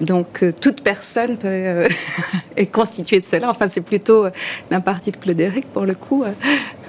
[0.00, 1.88] Donc euh, toute personne peut, euh,
[2.56, 3.50] est constituée de cela.
[3.50, 4.26] Enfin, c'est plutôt
[4.70, 6.24] d'un parti de Claude Éric pour le coup.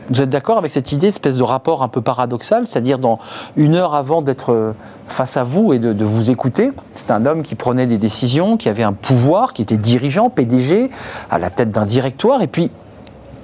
[0.09, 3.19] Vous êtes d'accord avec cette idée, espèce de rapport un peu paradoxal, c'est-à-dire dans
[3.57, 4.73] une heure avant d'être
[5.07, 8.55] face à vous et de, de vous écouter, c'est un homme qui prenait des décisions,
[8.55, 10.91] qui avait un pouvoir, qui était dirigeant, PDG,
[11.29, 12.71] à la tête d'un directoire, et puis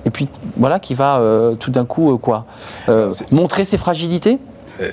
[0.06, 2.46] et puis voilà qui va euh, tout d'un coup euh, quoi
[2.90, 4.40] euh, montrer ses fragilités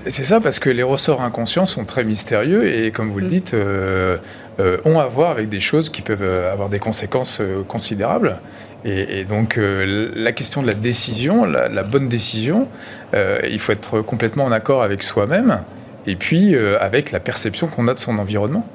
[0.06, 3.30] c'est ça, parce que les ressorts inconscients sont très mystérieux et, comme vous le mm.
[3.30, 3.56] dites,
[4.84, 8.40] ont à voir avec des choses qui peuvent avoir des conséquences considérables.
[8.84, 12.68] Et, donc, la question de la décision, la, la bonne décision,
[13.14, 15.60] il faut être complètement en accord avec soi-même
[16.06, 18.68] et puis avec la perception qu'on a de son environnement.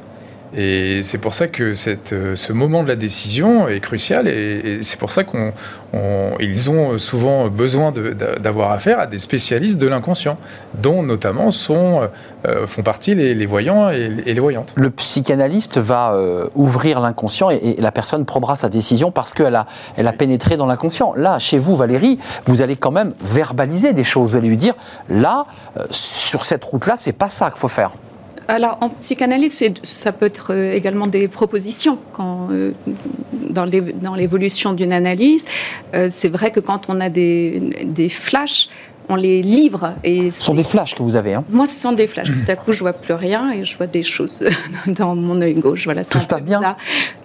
[0.58, 4.80] Et c'est pour ça que cette, euh, ce moment de la décision est crucial et,
[4.84, 10.38] c'est pour ça qu'ils ont souvent besoin d'avoir affaire à des spécialistes de l'inconscient,
[10.76, 12.02] dont notamment sont,
[12.48, 14.74] euh, font partie les, voyants et, les voyantes.
[14.78, 19.66] Le psychanalyste va euh, ouvrir l'inconscient et, la personne prendra sa décision parce qu'elle a,
[19.98, 21.14] elle a pénétré dans l'inconscient.
[21.16, 24.32] Là, chez vous, Valérie, vous allez quand même verbaliser des choses.
[24.32, 24.76] Vous allez lui dire,
[25.10, 25.46] là,
[25.92, 27.92] sur cette route-là, c'est pas ça qu'il faut faire.
[28.48, 31.98] Alors, en psychanalyse, ça peut être euh, également des propositions.
[32.14, 32.74] Quand, euh,
[33.50, 35.46] dans l'évolution d'une analyse,
[35.94, 38.68] euh, c'est vrai que quand on a des, des flashs,
[39.10, 39.94] on les livre.
[40.04, 41.34] Et ce sont des flashs que vous avez.
[41.34, 42.28] Hein Moi, ce sont des flashs.
[42.28, 44.44] Tout à coup, je vois plus rien et je vois des choses
[44.88, 45.86] dans mon œil gauche.
[45.86, 46.76] Voilà, tout se passe bien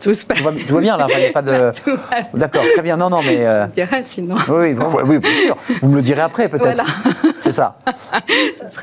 [0.00, 0.38] Tout se passe
[0.68, 1.06] tout va, bien là.
[1.10, 1.72] Il a pas de.
[2.34, 2.96] D'accord, très bien.
[2.96, 3.46] Non, non, mais.
[3.46, 3.66] Euh...
[3.66, 4.36] Je dirais sinon.
[4.48, 5.56] Oui, oui, bien sûr.
[5.80, 6.84] Vous me le direz après, peut-être.
[7.40, 7.78] C'est ça.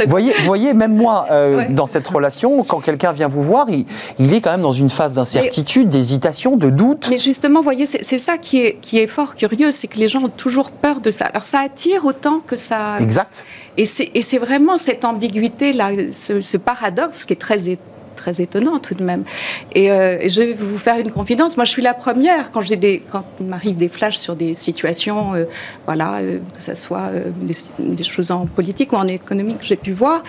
[0.07, 3.85] voyez, voyez, même moi, euh, dans cette relation, quand quelqu'un vient vous voir, il,
[4.17, 7.07] il, est quand même dans une phase d'incertitude, d'hésitation, de doute.
[7.09, 10.23] Mais justement, voyez, c'est ça qui est, qui est fort curieux, c'est que les gens
[10.23, 11.25] ont toujours peur de ça.
[11.25, 13.45] Alors, ça attire autant que ça Exact.
[13.77, 17.57] Et c'est vraiment cette ambiguïté-là, ce, paradoxe qui est très
[18.17, 19.23] très étonnant tout de même.
[19.77, 21.55] Euh, et je vais vous faire une confidence.
[21.55, 24.53] Moi, je suis la première quand j'ai des, quand il m'arrive des flashs sur des
[24.55, 25.45] situations, euh,
[25.85, 27.11] voilà, euh, que ce soit
[27.79, 30.23] des, choses en politique ou en économie que j'ai pu voir,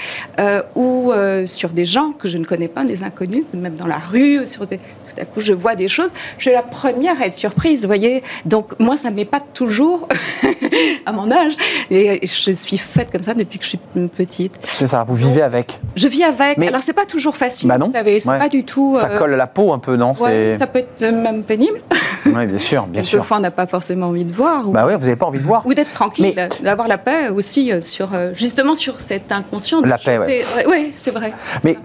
[0.76, 1.12] ou
[1.46, 4.66] sur des gens que je ne connais pas, des inconnus, même dans la rue, sur
[4.66, 4.78] des,
[5.18, 6.10] tout à coup je vois des choses.
[6.38, 8.22] Je suis la première à être surprise, vous voyez.
[8.44, 10.08] Donc moi, ça ne m'est pas toujours
[11.06, 11.54] à mon âge,
[11.90, 14.54] et je suis faite comme ça depuis que je suis petite.
[14.64, 15.04] C'est ça.
[15.04, 15.80] Vous vivez avec.
[15.96, 16.58] Je vis avec.
[16.58, 16.68] Mais...
[16.68, 17.68] Alors c'est pas toujours facile.
[17.68, 18.96] Bah vous savez, c'est pas du tout.
[19.00, 20.12] Ça euh, colle à la peau un peu, non?
[20.20, 21.80] ouais, Ça peut être même pénible.
[22.34, 23.18] oui, bien sûr, bien sûr.
[23.18, 24.68] Quelquefois, on n'a pas forcément envie de voir.
[24.68, 24.72] Ou...
[24.72, 25.66] Bah oui, vous n'avez pas envie de voir.
[25.66, 29.80] Ou d'être tranquille, d'avoir la paix aussi euh, sur, euh, justement sur cet inconscient.
[29.82, 30.42] La paix, oui.
[30.68, 31.32] Oui, c'est vrai.
[31.64, 31.76] Mais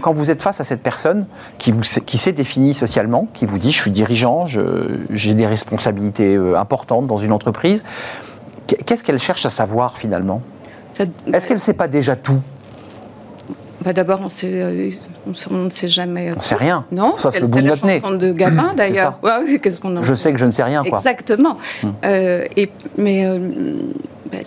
[0.00, 1.26] quand, vous êtes face à cette personne
[1.58, 6.36] qui, vous, qui s'est définie socialement, qui vous dit je suis dirigeant, j'ai des responsabilités
[6.56, 7.84] importantes dans une entreprise,
[8.66, 10.42] qu'est-ce qu'elle cherche à savoir finalement?
[10.98, 12.40] Est-ce qu'elle ne sait pas déjà tout?
[13.82, 14.92] Bah D'abord, on, sait,
[15.26, 16.32] on, ne sait jamais.
[16.32, 16.84] On ne sait rien.
[16.92, 18.00] Non, sauf le bout de notre nez.
[18.00, 19.18] de Gabin, d'ailleurs.
[19.22, 20.82] Ouais, qu'est-ce qu'on Je sais que je ne sais rien.
[20.84, 20.98] Quoi.
[20.98, 21.56] Exactement.
[21.82, 21.94] Hum.
[22.04, 23.38] Euh, et, mais euh,
[24.30, 24.38] bah,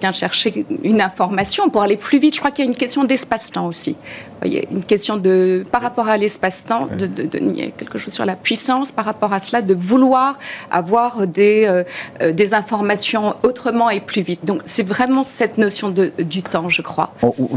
[0.00, 2.34] vient chercher une information pour aller plus vite.
[2.34, 3.96] Je crois qu'il y a une question d'espace-temps aussi.
[4.44, 8.24] Il y a une question de, par rapport à l'espace-temps, de, de, quelque chose sur
[8.24, 10.38] la puissance, par rapport à cela, de vouloir
[10.70, 11.84] avoir des, euh,
[12.22, 14.44] euh, des informations autrement et plus vite.
[14.44, 17.12] Donc c'est vraiment cette notion de, du temps, je crois.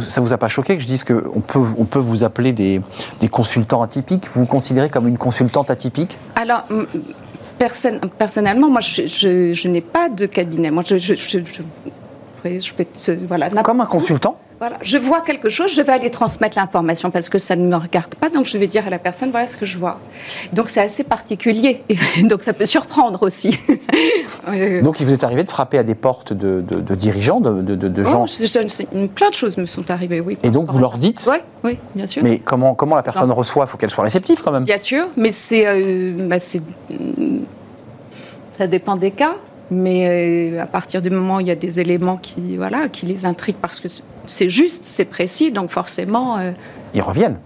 [0.10, 2.82] Ça vous a pas choqué que je dise qu'on peut, on peut vous appeler des,
[3.20, 4.28] des consultants atypiques?
[4.34, 6.18] Vous vous considérez comme une consultante atypique?
[6.36, 6.66] Alors,
[8.18, 10.72] personnellement, moi, je, je, n'ai pas de cabinet.
[10.72, 11.38] Moi, je, je
[12.44, 12.86] peux
[13.28, 17.28] voilà, Comme un consultant voilà, je vois quelque chose, je vais aller transmettre l'information parce
[17.28, 19.58] que ça ne me regarde pas, donc je vais dire à la personne voilà ce
[19.58, 20.00] que je vois.
[20.54, 21.84] Donc c'est assez particulier,
[22.24, 23.50] donc ça peut surprendre aussi.
[24.82, 26.64] donc il vous est arrivé de frapper à des portes de,
[26.96, 30.38] dirigeants, de, gens oh, Plein de choses me sont arrivées, oui.
[30.44, 32.24] Et donc vous leur dites Oui, oui, bien sûr.
[32.24, 33.66] Mais comment, comment la personne reçoit?
[33.66, 34.64] Il faut qu'elle soit réceptive quand même.
[34.64, 36.60] Bien sûr, mais c'est, euh, bah, ça
[38.68, 39.36] dépend des cas.
[39.72, 43.06] Mais euh, à partir du moment où il y a des éléments qui, voilà, qui
[43.06, 43.88] les intriguent parce que
[44.26, 46.38] c'est juste, c'est précis, donc forcément.
[46.38, 46.52] Euh,
[46.94, 47.38] ils reviennent.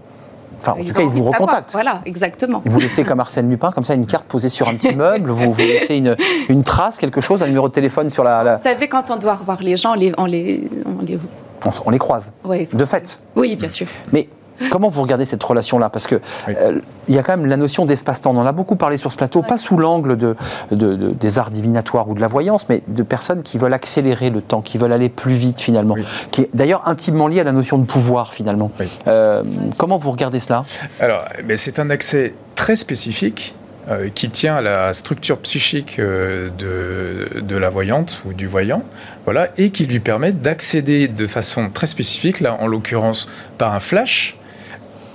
[0.60, 1.72] Enfin, en Ils tout cas, ils vous recontactent.
[1.72, 2.62] Voilà, exactement.
[2.66, 5.52] Vous laissez comme Arsène Lupin, comme ça, une carte posée sur un petit meuble, vous,
[5.54, 6.18] vous laissez une,
[6.50, 8.44] une trace, quelque chose, un numéro de téléphone sur la.
[8.44, 11.20] la- Vous savez, quand on doit revoir les gens, on les, on les, on les-
[11.66, 13.20] On, on les croise, ouais, de fait.
[13.36, 13.88] Oui, bien sûr.
[14.12, 14.28] Mais
[14.72, 15.90] comment vous regardez cette relation-là?
[15.90, 16.16] Parce que
[16.48, 16.54] Oui.
[16.60, 18.32] euh, il y a quand même la notion d'espace-temps.
[18.32, 20.36] On en a beaucoup parlé sur ce plateau, pas sous l'angle de,
[20.72, 24.30] de- de- des arts divinatoires ou de la voyance, mais de personnes qui veulent accélérer
[24.30, 26.06] le temps, qui veulent aller plus vite finalement, Oui.
[26.32, 28.72] qui est d'ailleurs intimement lié à la notion de pouvoir finalement.
[28.80, 28.88] Oui.
[29.08, 29.44] Euh,
[29.78, 30.64] comment vous regardez cela?
[31.00, 33.54] Alors, ben, c'est un accès très spécifique
[33.90, 38.84] euh, qui tient à la structure psychique euh, de, de la voyante ou du voyant,
[39.24, 43.80] voilà, et qui lui permet d'accéder de façon très spécifique, là en l'occurrence par un
[43.80, 44.36] flash,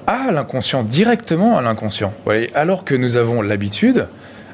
[0.07, 2.12] à l'inconscient, directement à l'inconscient.
[2.55, 4.07] Alors que nous avons l'habitude,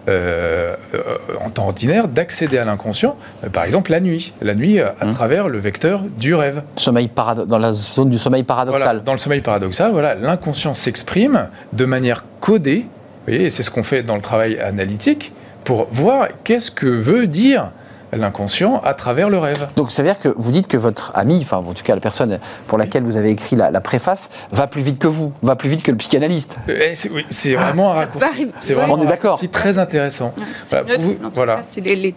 [0.09, 1.01] euh, euh,
[1.44, 5.12] en temps ordinaire, d'accéder à l'inconscient, euh, par exemple la nuit, la nuit à Mmh.
[5.12, 6.62] travers le vecteur du rêve.
[6.76, 7.11] sommeil
[7.46, 8.86] Dans la zone du sommeil paradoxal.
[8.86, 13.62] Voilà, dans le sommeil paradoxal, voilà, l'inconscient s'exprime de manière codée, vous voyez, et c'est
[13.62, 15.32] ce qu'on fait dans le travail analytique,
[15.64, 17.70] pour voir qu'est-ce que veut dire
[18.12, 19.68] l'inconscient à travers le rêve.
[19.76, 22.00] Donc ça veut dire que vous dites que votre ami, enfin en tout cas la
[22.00, 25.56] personne pour laquelle vous avez écrit la, la préface, va plus vite que vous, va
[25.56, 26.56] plus vite que le psychanalyste.
[26.68, 28.48] Euh, C'est oui, c'est vraiment un Ça raccourci.
[28.56, 29.32] C'est vraiment On est un d'accord.
[29.32, 30.32] raccourci très intéressant.
[30.62, 31.56] C'est Voilà, vous- tout voilà.
[31.56, 32.14] cas, c'est les- les-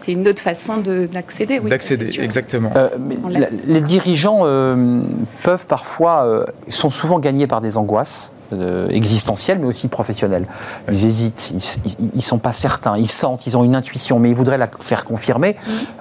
[0.00, 1.58] c'est une autre façon de- d'accéder.
[1.58, 2.70] oui, D'accéder, c'est exactement.
[2.76, 5.02] Euh, mais l'a- les dirigeants euh,
[5.42, 10.46] peuvent parfois, euh, sont souvent gagnés par des angoisses euh, existentielles, mais aussi professionnelles.
[10.88, 11.52] Ils hésitent,
[11.98, 14.70] ils ne sont pas certains, ils sentent, ils ont une intuition, mais ils voudraient la
[14.80, 15.56] faire confirmer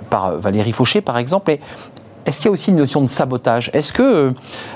[0.09, 1.51] par euh, Valérie Fauché, par exemple.
[1.51, 1.59] Et
[2.25, 3.71] est-ce qu'il y a aussi une notion de sabotage?
[3.73, 4.33] Est-ce que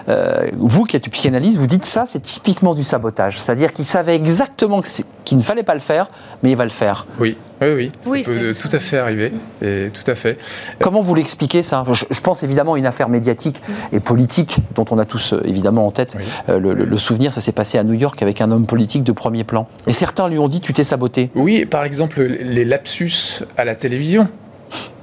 [0.10, 4.16] euh, vous, qui êtes psychanalyste, vous dites ça, c'est typiquement du sabotage C'est-à-dire qu'il savait
[4.16, 4.82] exactement
[5.24, 6.08] qu'il ne fallait pas le faire,
[6.42, 7.06] mais il va le faire.
[7.20, 10.38] Oui, oui, oui, ça Oui, peut c'est- tout à fait arriver, et tout à fait.
[10.80, 11.84] Comment vous l'expliquez ça?
[11.92, 13.62] Je, je pense évidemment à une affaire médiatique
[13.92, 16.24] et politique dont on a tous euh, évidemment en tête Oui.
[16.50, 17.34] euh, le, le- le souvenir.
[17.34, 19.68] Ça s'est passé à New York avec un homme politique de premier plan.
[19.88, 21.30] Et certains lui ont dit tu t'es saboté.
[21.36, 24.28] Oui, par exemple, les lapsus à la télévision.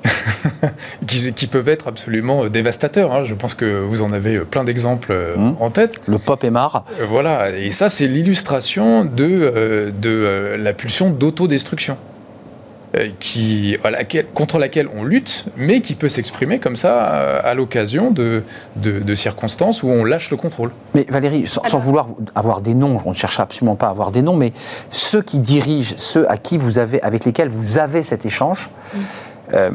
[1.07, 3.13] qui, qui peuvent être absolument euh, dévastateurs.
[3.15, 3.25] hein.
[3.25, 5.57] Je pense que vous en avez plein d'exemples Mhm.
[5.61, 5.95] en tête.
[6.07, 6.85] Le pop est marre.
[7.09, 11.97] Voilà, et ça, c'est l'illustration de, euh, de euh, la pulsion d'autodestruction.
[12.97, 17.41] Euh, Qui, à laquelle- contre laquelle on lutte, mais qui peut s'exprimer comme ça euh,
[17.45, 18.43] à l'occasion de,
[18.77, 20.71] de, de circonstances où on lâche le contrôle.
[20.95, 24.23] Mais Valérie, sans, vouloir avoir des noms, on ne cherche absolument pas à avoir des
[24.23, 24.53] noms, mais
[24.91, 28.71] ceux qui dirigent, ceux à qui vous avez, avec lesquels vous avez cet échange,
[29.55, 29.71] euh,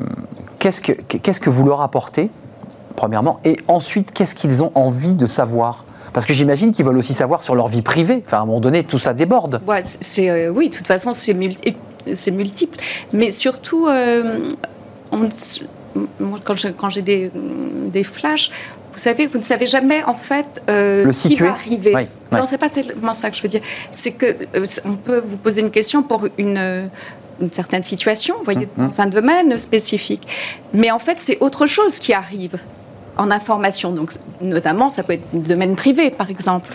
[0.59, 2.29] qu'est-ce que qu'est-ce que vous leur apportez,
[2.95, 5.85] premièrement, et ensuite qu'est-ce qu'ils ont envie de savoir?
[6.13, 8.23] Parce que j'imagine qu'ils veulent aussi savoir sur leur vie privée.
[8.25, 9.61] Enfin, à un moment donné, tout ça déborde.
[9.67, 9.81] Ouais,
[10.19, 11.75] euh, oui, de toute façon, c'est multi-
[12.13, 12.77] c'est multiple.
[13.13, 14.39] Mais surtout, euh,
[15.11, 15.29] on
[16.43, 18.49] quand j'ai quand des, des flashs,
[18.91, 21.93] vous savez, vous ne savez jamais en fait euh, qui va arriver.
[21.95, 22.37] Oui, oui.
[22.37, 23.61] Non, c'est pas tellement ça que je veux dire.
[23.91, 24.25] C'est que
[24.55, 26.85] euh, on peut vous poser une question pour une euh,
[27.41, 28.87] une certaine situation, vous voyez, Mhm.
[28.87, 30.25] dans un domaine spécifique.
[30.73, 32.57] Mais en fait, c'est autre chose qui arrive
[33.17, 33.91] en information.
[33.91, 36.69] Donc, notamment, ça peut être le domaine privé, par exemple,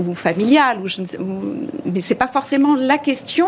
[0.00, 3.46] ou familial, ou je ne sais, ou- mais c'est pas forcément la question.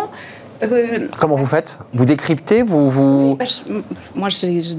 [0.63, 1.77] Euh, Comment vous faites?
[1.93, 3.37] Vous décryptez Vous, vous...
[3.37, 3.73] bah, je-
[4.15, 4.75] moi, je-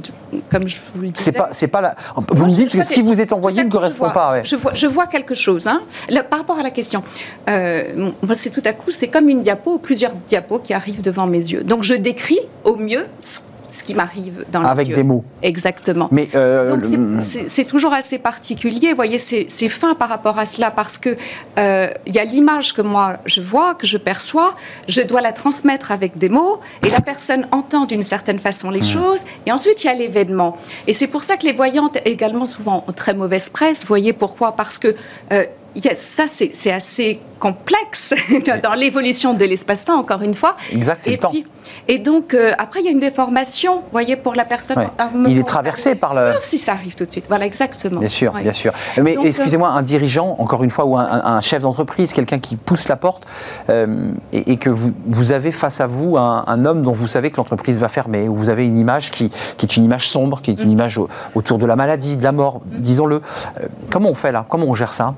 [0.50, 1.96] comme je vous le disais, C'est pas, c'est pas la...
[2.16, 4.32] Vous Moi, me dites que ce qui vous est envoyé ne correspond je vois- pas.
[4.34, 4.42] ouais.
[4.46, 5.68] Je, vois, je vois quelque chose.
[5.68, 5.82] Hein.
[6.10, 7.04] Là, par rapport à la question,
[7.50, 11.02] euh, moi, c'est tout à coup, c'est comme une diapo ou plusieurs diapos qui arrivent
[11.02, 11.64] devant mes yeux.
[11.64, 13.40] Donc, je décris au mieux ce,
[13.74, 14.96] ce qui m'arrive dans les Avec yeux.
[14.96, 15.24] des mots.
[15.42, 16.08] Exactement.
[16.12, 20.10] Mais euh, Donc c'est- le- c'est c'est toujours assez particulier, vous voyez, c'est fin par
[20.10, 21.18] rapport à cela parce que
[21.58, 24.54] euh, il y a l'image que moi je vois, que je perçois,
[24.88, 28.82] je dois la transmettre avec des mots et la personne entend d'une certaine façon les
[28.82, 30.58] choses et ensuite il y a l'événement.
[30.88, 33.82] Et c'est pour ça que les voyantes également souvent ont très mauvaise presse.
[33.82, 34.56] Vous voyez pourquoi?
[34.56, 34.96] Parce que
[35.32, 35.46] euh,
[35.76, 38.14] il y a- ça c'est assez complexe
[38.64, 40.56] dans l'évolution de l'espace-temps encore une fois.
[40.72, 41.30] Exact, c'est Et le temps.
[41.32, 41.46] puis-
[41.88, 44.78] Et donc euh, après il y a une déformation, vous voyez, pour la personne.
[44.78, 44.88] Ouais.
[45.14, 47.26] moment- Il est traversé par le- Sauf si ça arrive tout de suite.
[47.28, 48.00] Voilà, exactement.
[48.00, 48.44] Bien sûr, Ouais.
[48.44, 48.72] bien sûr.
[49.02, 52.88] Mais Donc, excusez-moi, un dirigeant, encore une fois, ou un, chef d'entreprise, quelqu'un qui pousse
[52.88, 53.24] la porte,
[53.70, 57.08] euh, et, et que vous, vous avez face à vous un, un homme dont vous
[57.08, 60.08] savez que l'entreprise va fermer, où vous avez une image qui, qui est une image
[60.10, 60.64] sombre, qui est Mm.
[60.64, 63.16] une image au- autour de la maladie, de la mort, disons-le.
[63.60, 64.46] Euh, comment on fait là?
[64.48, 65.16] Comment on gère ça?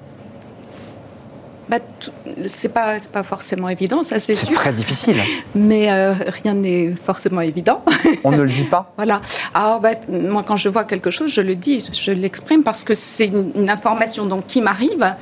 [1.67, 1.77] Bah,
[2.45, 4.55] c'est pas, c'est pas forcément évident, ça c'est C'est sûr.
[4.55, 5.17] très difficile.
[5.55, 6.13] Mais euh,
[6.43, 7.83] rien n'est forcément évident.
[8.23, 8.91] On ne le dit pas.
[8.97, 9.21] voilà.
[9.53, 12.93] Alors, bah, moi, quand je vois quelque chose, je le dis, je l'exprime parce que
[12.93, 15.15] c'est une, une information donc, qui m'arrive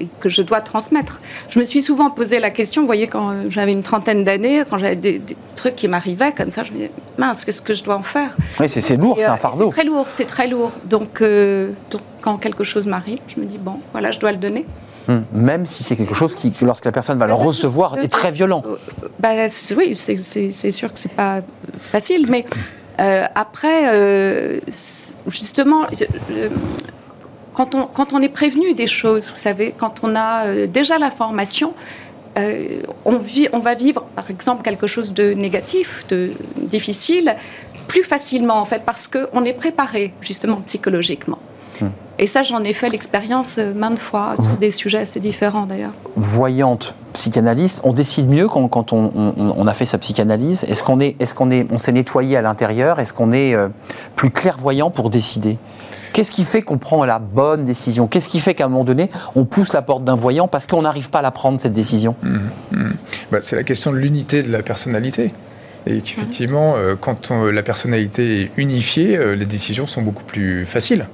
[0.00, 1.20] et que je dois transmettre.
[1.48, 4.64] Je me suis souvent posé la question, vous voyez, quand euh, j'avais une trentaine d'années,
[4.68, 7.74] quand j'avais des, des trucs qui m'arrivaient comme ça, je me disais, mince, qu'est-ce que
[7.74, 8.36] je dois en faire?
[8.58, 9.66] Oui, c'est c'est lourd, Et, c'est euh, un fardeau.
[9.68, 10.72] C'est très lourd, c'est très lourd.
[10.86, 14.38] Donc, euh, donc, quand quelque chose m'arrive, je me dis, bon, voilà, je dois le
[14.38, 14.66] donner.
[15.08, 15.20] Hmm.
[15.32, 18.62] Même si c'est quelque chose qui, lorsque la personne va le recevoir, est très violent.
[19.18, 19.30] Bah,
[19.76, 21.42] oui, c'est sûr que c'est pas
[21.80, 22.44] facile, mais
[23.00, 24.60] euh, après, euh,
[25.26, 25.82] justement,
[26.30, 26.48] euh,
[27.52, 31.74] quand on, quand on est prévenu des choses, vous savez, quand on a déjà l'information,
[33.04, 37.36] on, vit, on va vivre, par exemple, quelque chose de négatif, de difficile,
[37.86, 41.38] plus facilement, en fait, parce qu'on est préparé, justement, psychologiquement.
[41.80, 41.88] Hmm.
[42.18, 45.92] Et ça, j'en ai fait l'expérience maintes fois, sur des sujets assez différents d'ailleurs.
[46.14, 51.32] Voyante, psychanalyste, on décide mieux quand, on, a fait sa psychanalyse Est-ce qu'on est, est,
[51.32, 53.00] qu'on est, on s'est nettoyé à l'intérieur?
[53.00, 53.68] Est-ce qu'on est euh,
[54.14, 55.56] plus clairvoyant pour décider?
[56.12, 58.06] Qu'est-ce qui fait qu'on prend la bonne décision?
[58.06, 60.82] Qu'est-ce qui fait qu'à un moment donné, on pousse la porte d'un voyant parce qu'on
[60.82, 62.14] n'arrive pas à la prendre, cette décision?
[62.22, 62.38] Mmh,
[62.70, 62.90] mmh.
[63.32, 65.32] Bah, C'est la question de l'unité de la personnalité.
[65.86, 71.06] Et qu'effectivement, euh, quand la personnalité est unifiée, euh, les décisions sont beaucoup plus faciles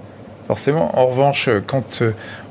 [0.51, 0.99] forcément.
[0.99, 2.03] En revanche, quand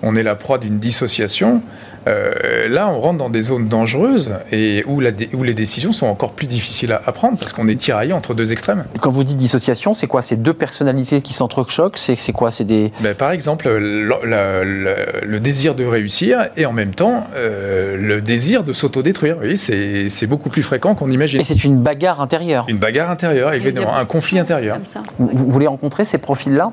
[0.03, 1.61] on est la proie d'une dissociation,
[2.07, 6.47] euh, là, on rentre dans des zones dangereuses et où, les décisions sont encore plus
[6.47, 8.85] difficiles à, prendre parce qu'on est tiraillé entre deux extrêmes.
[9.01, 10.21] quand vous dites dissociation, c'est quoi?
[10.21, 11.97] C'est deux personnalités qui s'entrechoquent?
[11.97, 12.51] C'est quoi?
[12.51, 18.21] C'est des ben, Par exemple, le, désir de réussir et en même temps euh, le
[18.21, 19.35] désir de s'autodétruire.
[19.41, 21.41] Oui, c'est beaucoup plus fréquent qu'on imagine.
[21.41, 22.63] Et c'est une bagarre intérieure.
[22.69, 24.77] Une bagarre intérieure, évidemment, un conflit intérieur.
[25.17, 26.71] Vous, vous voulez rencontrer ces profils-là?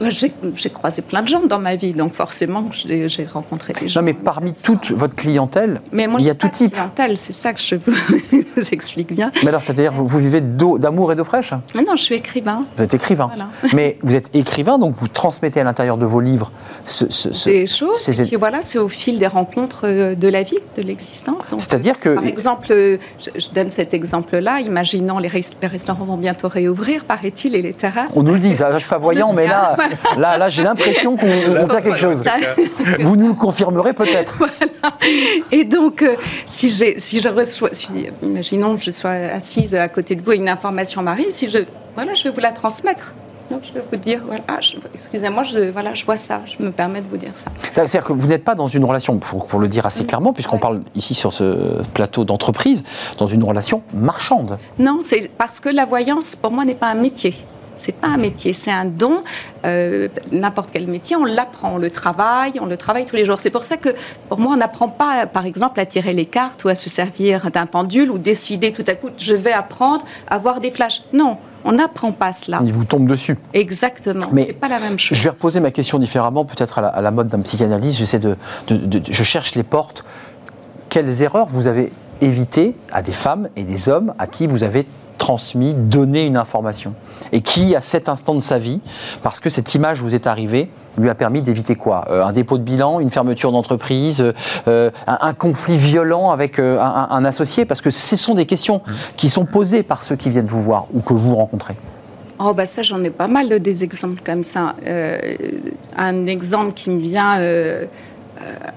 [0.00, 4.00] J'ai croisé plein de gens dans ma vie, donc forcément, j'ai rencontré des gens.
[4.00, 6.72] Non, mais parmi toute votre clientèle, mais moi, il y a tout type.
[6.72, 7.76] clientèle, c'est ça que je
[8.56, 9.30] vous explique bien.
[9.42, 11.52] Mais alors, c'est-à-dire, vous, vous, vivez d'amour et d'eau fraîche?
[11.76, 12.64] Non, je suis écrivain.
[12.76, 13.30] Vous êtes écrivain.
[13.74, 16.52] mais vous êtes écrivain, donc vous transmettez à l'intérieur de vos livres
[16.84, 18.08] ce, ce, des choses.
[18.32, 21.48] Et voilà, c'est au fil des rencontres euh, de la vie, de l'existence.
[21.58, 22.14] C'est-à-dire que.
[22.14, 24.60] Par exemple, euh, je, donne cet exemple-là.
[24.60, 28.12] Imaginons les, les, restaurants vont bientôt réouvrir, paraît-il, et les terrasses.
[28.14, 28.56] On nous le dit.
[28.56, 29.76] Ça, je suis pas voyant, mais là.
[30.18, 31.26] Là, là j'ai l'impression qu'on
[31.68, 32.22] fait quelque chose.
[33.00, 34.38] Vous nous le confirmerez peut-être.
[35.52, 36.14] Et donc, euh,
[36.46, 37.70] si, si je reçois,
[38.22, 41.58] imaginons que je sois assise à côté de vous et une information m'arrive, si je,
[41.94, 43.14] voilà, je vais vous la transmettre.
[43.50, 44.42] Donc, je vais vous dire, voilà,
[44.94, 47.50] excusez-moi, je, voilà, je vois ça, je me permets de vous dire ça.
[47.74, 50.58] C'est-à-dire que vous n'êtes pas dans une relation, pour, pour le dire assez clairement, puisqu'on
[50.58, 52.84] parle ici sur ce plateau d'entreprise,
[53.18, 54.58] dans une relation marchande.
[54.78, 57.34] Non, c'est parce que la voyance, pour moi, n'est pas un métier.
[57.78, 59.22] C'est pas un métier, c'est un don.
[59.64, 63.38] Euh, n'importe quel métier, on l'apprend, on le travaille, on le travaille tous les jours.
[63.38, 63.90] C'est pour ça que,
[64.28, 67.50] pour moi, on n'apprend pas, par exemple, à tirer les cartes ou à se servir
[67.50, 71.02] d'un pendule ou décider tout à coup, je vais apprendre à voir des flashs.
[71.12, 72.60] Non, on n'apprend pas cela.
[72.64, 73.38] Il vous tombe dessus.
[73.52, 74.28] Exactement.
[74.32, 75.16] Mais pas la même chose.
[75.16, 77.98] Je vais reposer ma question différemment, peut-être à, la, mode d'un psychanalyste.
[77.98, 78.36] J'essaie de,
[78.68, 80.04] je cherche les portes.
[80.90, 84.86] Quelles erreurs vous avez évitées à des femmes et des hommes à qui vous avez
[85.24, 86.92] transmis, donné une information.
[87.32, 88.80] Et qui, à cet instant de sa vie,
[89.22, 90.68] parce que cette image vous est arrivée,
[90.98, 92.04] lui a permis d'éviter quoi?
[92.10, 94.22] Euh, Un dépôt de bilan, une fermeture d'entreprise,
[94.68, 97.64] euh, un, conflit violent avec euh, un, associé?
[97.64, 98.82] Parce que ce sont des questions
[99.16, 101.74] qui sont posées par ceux qui viennent vous voir ou que vous rencontrez.
[102.38, 104.74] Oh bah ça j'en ai pas mal des exemples comme ça.
[105.96, 107.38] un exemple qui me vient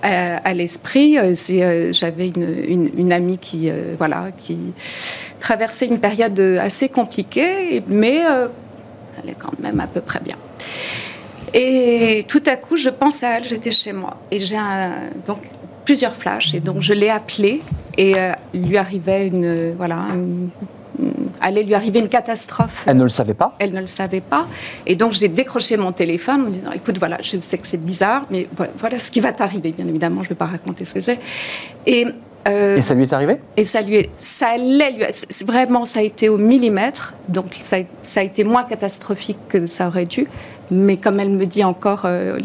[0.02, 4.74] à, l'esprit, c'est j'avais une, une, amie qui voilà qui
[5.40, 8.48] traversé une période assez compliquée, mais euh,
[9.18, 10.36] elle est quand même à peu près bien.
[11.54, 14.18] Et tout à coup, je pense à elle, j'étais chez moi.
[14.32, 14.58] Et j'ai
[15.26, 15.40] donc
[15.86, 16.54] plusieurs flashs.
[16.54, 17.62] Et donc, je l'ai appelée
[17.98, 19.74] et euh, lui arrivait une.
[19.78, 20.08] Voilà.
[21.42, 22.84] Allait lui arriver une catastrophe.
[22.88, 24.48] Elle ne le savait pas Elle ne le savait pas.
[24.86, 28.26] Et donc, j'ai décroché mon téléphone en disant Écoute, voilà, je sais que c'est bizarre,
[28.30, 29.72] mais voilà, voilà ce qui va t'arriver.
[29.72, 31.20] Bien évidemment, je ne vais pas raconter ce que c'est.
[31.86, 32.08] Et
[32.48, 33.38] euh, et ça lui est arrivé?
[33.58, 35.06] Et ça lui est, ça allait lui,
[35.46, 39.88] vraiment, ça a été au millimètre, donc ça, ça, a été moins catastrophique que ça
[39.88, 40.28] aurait dû
[40.72, 42.40] mais comme elle me dit encore euh,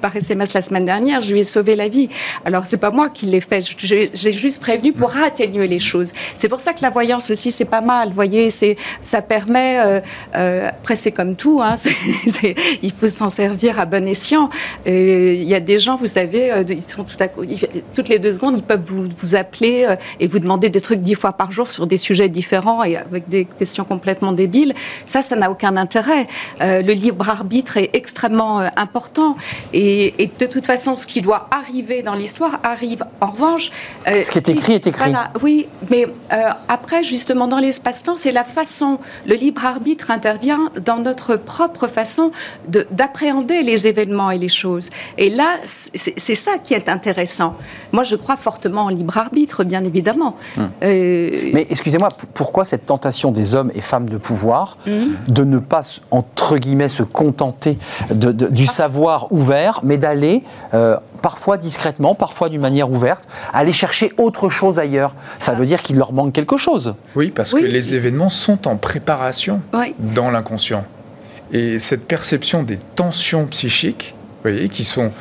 [0.00, 2.08] par SMS la semaine dernière, je lui ai sauvé la vie.
[2.44, 6.12] Alors c'est pas moi qui l'ai fait, j'ai juste prévenu pour atténuer les choses.
[6.36, 9.78] C'est pour ça que la voyance aussi c'est pas mal, vous voyez, c'est ça permet.
[9.78, 10.00] Euh,
[10.34, 11.76] euh, après c'est comme tout, hein,
[12.82, 14.50] il faut s'en servir à bon escient.
[14.86, 17.42] Il y a des gens, vous savez, ils sont tout à coup,
[17.94, 19.86] toutes les deux secondes, ils peuvent vous, vous appeler
[20.20, 23.28] et vous demander des trucs dix fois par jour sur des sujets différents et avec
[23.28, 24.74] des questions complètement débiles.
[25.06, 26.26] Ça, ça n'a aucun intérêt.
[26.60, 29.36] le libre arbitre est extrêmement euh, important.
[29.72, 33.04] Et, de toute façon, ce qui doit arriver dans l'histoire arrive.
[33.20, 33.70] En revanche...
[34.08, 35.12] Euh, ce qui est écrit est écrit.
[35.42, 40.98] oui, mais euh, après, justement, dans l'espace-temps, c'est la façon, le libre arbitre intervient dans
[40.98, 42.32] notre propre façon
[42.90, 44.90] d'appréhender les événements et les choses.
[45.18, 47.56] Et là, c'est ça qui est intéressant.
[47.92, 50.36] Moi, je crois fortement en libre arbitre, bien évidemment.
[50.56, 50.70] Hum.
[50.80, 55.14] Mais excusez-moi, pourquoi cette tentation des hommes et femmes de pouvoir hum.
[55.28, 57.78] de ne pas, entre guillemets, se contenter santé,
[58.14, 60.42] de- de- du savoir ouvert, mais d'aller
[60.74, 65.14] euh, parfois discrètement, parfois d'une manière ouverte, aller chercher autre chose ailleurs.
[65.38, 66.94] Ça veut dire qu'il leur manque quelque chose.
[67.14, 67.62] Oui, parce Oui.
[67.62, 69.94] que les événements sont en préparation Oui.
[69.98, 70.84] dans l'inconscient.
[71.52, 75.12] Et cette perception des tensions psychiques, vous voyez, qui sont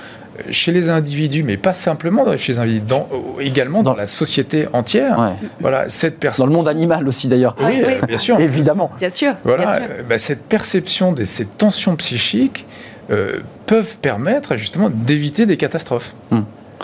[0.52, 4.08] chez les individus, mais pas simplement chez les individus, dans- euh, également dans, Dans- la
[4.08, 5.20] société entière.
[5.20, 5.48] Ouais.
[5.60, 7.56] Voilà, cette Dans le monde animal aussi d'ailleurs.
[7.60, 8.40] Oui, euh, bien sûr.
[8.40, 8.92] Évidemment.
[9.00, 9.34] Bien sûr.
[9.44, 9.84] Voilà, bien sûr.
[9.90, 12.66] euh, bah, cette perception de ces tensions psychiques
[13.12, 16.14] euh, peuvent permettre justement d'éviter des catastrophes.
[16.32, 16.42] Hmm.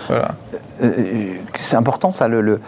[0.07, 0.35] Voilà.
[0.83, 2.27] Euh, c'est important ça.
[2.27, 2.59] Le, le-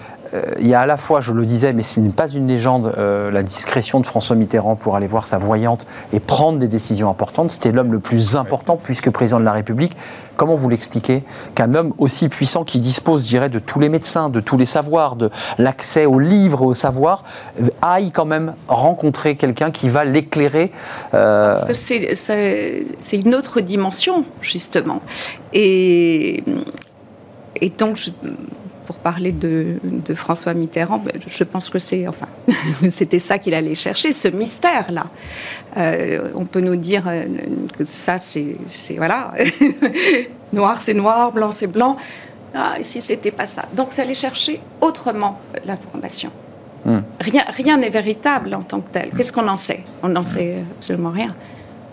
[0.60, 2.94] il y a à la fois, je le disais, mais ce n'est pas une légende,
[2.98, 7.10] euh, la discrétion de François Mitterrand pour aller voir sa voyante et prendre des décisions
[7.10, 7.52] importantes.
[7.52, 9.96] C'était l'homme le plus important puisque président de la République.
[10.38, 11.24] Comment vous l'expliquez
[11.56, 14.66] qu'un homme aussi puissant qui dispose, je dirais, de tous les médecins, de tous les
[14.66, 17.24] savoirs, de l'accès aux livres, au savoir,
[17.62, 20.72] euh, aille quand même rencontrer quelqu'un qui va l'éclairer
[21.14, 25.02] euh, Parce que c'est une autre dimension, justement.
[25.54, 26.44] Et,
[27.60, 28.12] et donc, je-
[28.90, 32.26] pour parler de, de François Mitterrand, ben, je pense que c'est, enfin,
[32.90, 35.04] c'était ça qu'il allait chercher, ce mystère-là.
[35.78, 37.26] Euh, on peut nous dire euh,
[37.78, 38.58] que ça, c'est,
[38.98, 39.36] voilà,
[40.54, 41.98] noir c'est noir, blanc c'est blanc.
[42.56, 43.66] Ah, et si c'était pas ça?
[43.76, 46.32] Donc, c'est aller chercher autrement euh, l'information.
[46.84, 47.02] Hmm.
[47.20, 49.12] Rien rien n'est véritable en tant que tel.
[49.16, 49.84] Qu'est-ce qu'on en sait?
[50.02, 51.36] On n'en sait absolument rien.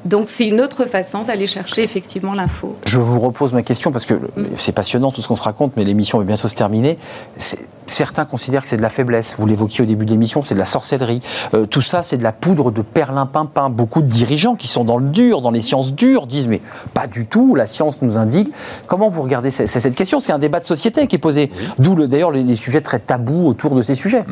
[0.07, 2.75] Donc c'est une autre façon d'aller chercher effectivement l'info.
[2.87, 4.15] Je vous repose ma question parce que
[4.57, 6.97] c'est passionnant tout ce qu'on se raconte, mais l'émission va bientôt se terminer.
[7.87, 9.37] Certains considèrent que c'est de la faiblesse.
[9.39, 11.21] Vous l'évoquiez au début de l'émission, c'est de la sorcellerie.
[11.55, 13.71] Euh, tout ça, c'est de la poudre de perlimpinpin.
[13.71, 16.61] Beaucoup de dirigeants qui sont dans le dur, dans les sciences dures, disent mais
[16.95, 17.55] pas du tout.
[17.55, 18.53] La science nous indique.
[18.87, 20.19] Comment vous regardez cette question?
[20.21, 21.51] C'est un débat de société qui est posé.
[21.79, 24.25] D'où le- d'ailleurs les, les sujets très tabous autour de ces sujets.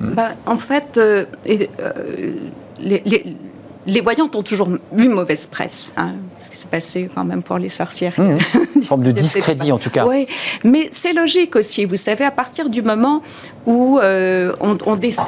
[0.00, 1.92] Ben, en fait, euh, et, euh,
[2.80, 3.36] les, les-
[3.86, 5.92] les voyantes ont toujours eu mauvaise presse.
[5.96, 8.14] hein, ce qui s'est passé quand même pour les sorcières.
[8.18, 8.38] Mmh.
[8.76, 10.06] Une forme de discrédit en tout cas.
[10.06, 10.26] Oui,
[10.64, 11.84] mais c'est logique aussi.
[11.84, 13.22] Vous savez, à partir du moment
[13.66, 15.22] où euh, on, on décide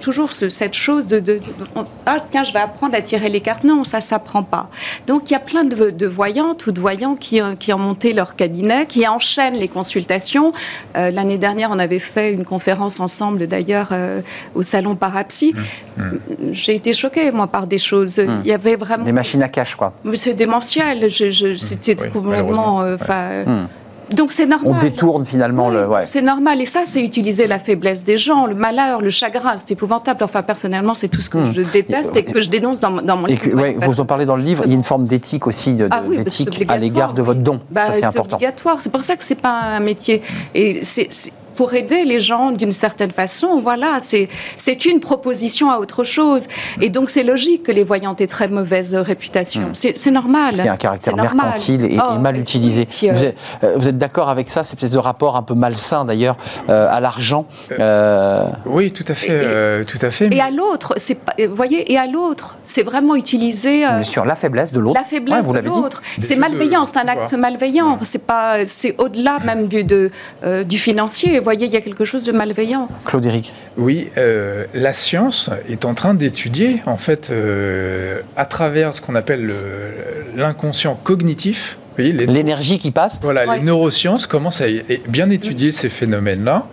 [0.00, 1.40] toujours ce- cette chose de, de- de-
[1.74, 3.64] on- ah tiens, je vais apprendre à tirer les cartes.
[3.64, 4.68] Non, ça s'apprend pas.
[5.08, 7.78] Donc il y a plein de, de voyantes ou de voyants qui, euh, qui ont
[7.78, 10.52] monté leur cabinet, qui enchaînent les consultations.
[10.96, 14.20] Euh, L'année dernière, on avait fait une conférence ensemble, d'ailleurs, euh,
[14.54, 15.52] au salon Parapsy.
[16.52, 18.18] J'ai été choquée, moi, par des choses.
[18.44, 19.92] Il y avait vraiment Des machines à cash quoi.
[20.50, 21.08] Démentiel.
[21.08, 22.82] Je, je- C'était oui, complètement.
[22.82, 23.66] euh, euh, Hmm.
[24.16, 24.72] Donc c'est normal.
[24.74, 25.86] On détourne finalement Oui, le.
[25.88, 26.02] ouais.
[26.04, 26.60] C'est normal.
[26.60, 29.52] Et ça, c'est utiliser la faiblesse des gens, le malheur, le chagrin.
[29.58, 30.24] C'est épouvantable.
[30.24, 31.52] Enfin, personnellement, c'est tout ce que Hmm.
[31.54, 33.42] je déteste et que je dénonce dans, dans mon Et livre.
[33.42, 35.46] que- ouais, Parce vous en parlez dans le livre, il y a une forme d'éthique
[35.46, 37.60] aussi, de, ah oui, bah, c'est d'éthique à l'égard de votre don.
[37.70, 38.34] Bah, ça, c'est important.
[38.36, 38.78] obligatoire.
[38.80, 40.22] C'est pour ça que c'est pas un métier.
[40.56, 43.60] Et c'est c'est pour aider les gens d'une certaine façon.
[43.60, 46.46] Voilà, c'est c'est une proposition à autre chose.
[46.80, 49.70] Et donc c'est logique que les voyantes aient très mauvaise réputation.
[49.72, 50.54] C'est c'est normal.
[50.54, 51.46] Qui a un caractère C'est normal.
[51.46, 52.86] mercantile et, et Oh, mal et utilisé.
[52.86, 55.42] puis, euh, Vous êtes, euh, vous êtes d'accord avec ça, cette espèce de rapport un
[55.42, 56.36] peu malsain d'ailleurs
[56.68, 57.46] euh, à l'argent
[57.78, 59.32] euh, Oui, tout à fait.
[59.32, 60.26] Et- euh, tout à fait.
[60.26, 63.96] Et mais- à l'autre, c'est pas, vous voyez, et à l'autre, c'est vraiment utiliser euh,
[63.96, 64.98] Bien sûr, la faiblesse de l'autre.
[64.98, 65.80] la faiblesse Ouais, vous de l'avez dit.
[65.80, 66.02] l'autre.
[66.20, 67.24] C'est malveillant, c'est un pouvoir.
[67.24, 67.98] acte malveillant.
[68.02, 70.10] C'est pas, c'est au-delà même du de,
[70.44, 71.39] euh, du financier.
[71.40, 72.88] Vous voyez, il y a quelque chose de malveillant.
[73.04, 73.52] Claude Éric.
[73.76, 79.14] Oui, euh, la science est en train d'étudier, en fait, euh, à travers ce qu'on
[79.14, 79.54] appelle le-
[80.36, 81.78] l'inconscient cognitif.
[81.98, 83.18] L'énergie qui passe.
[83.22, 83.58] voilà, Ouais.
[83.58, 84.66] les neurosciences commencent à
[85.08, 86.66] bien étudier ces phénomènes-là.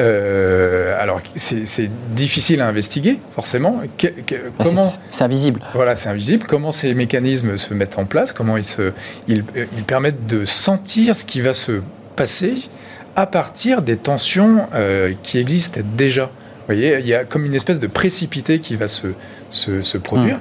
[0.00, 3.80] Euh, alors, c'est difficile à investiguer, forcément.
[3.96, 5.60] Que- que- Bah, comment c'est- invisible.
[5.74, 6.44] Voilà, c'est invisible.
[6.46, 8.92] Comment ces mécanismes se mettent en place Comment ils, se,
[9.28, 9.44] ils,
[9.76, 11.80] ils permettent de sentir ce qui va se
[12.14, 12.54] passer
[13.16, 16.24] à partir des tensions euh, qui existent déjà.
[16.26, 19.08] Vous voyez, il y a comme une espèce de précipité qui va se,
[19.50, 20.38] se, se produire.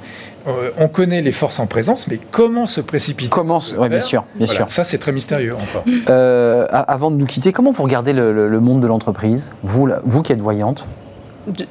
[0.48, 4.00] Euh, on connaît les forces en présence, mais comment se précipiter Comment se ouais, bien
[4.00, 4.72] sûr, bien Voilà, sûr.
[4.72, 5.84] Ça, c'est très mystérieux encore.
[6.10, 9.88] Euh, avant de nous quitter, comment vous regardez le, le- le monde de l'entreprise vous,
[9.88, 10.86] là, vous qui êtes voyante,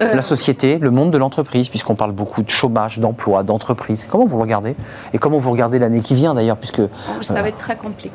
[0.00, 4.06] Euh, la société, le monde de l'entreprise, puisqu'on parle beaucoup de chômage, d'emploi, d'entreprise.
[4.08, 4.76] Comment vous regardez?
[5.12, 8.10] Et comment vous regardez l'année qui vient d'ailleurs, puisque oh, ça va être très compliqué.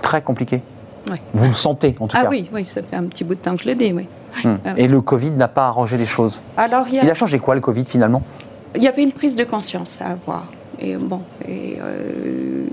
[0.00, 0.62] très compliqué.
[1.34, 2.28] Vous le sentez en tout Ah cas.
[2.30, 4.06] oui, oui, ça fait un petit bout de temps que je le dis, oui.
[4.44, 4.56] Hmm.
[4.64, 6.40] Ah Et le Covid n'a pas arrangé les choses.
[6.56, 8.22] Alors, il a, changé quoi le Covid finalement
[8.76, 10.46] il y avait une prise de conscience à avoir.
[10.80, 12.64] Et bon, et, euh,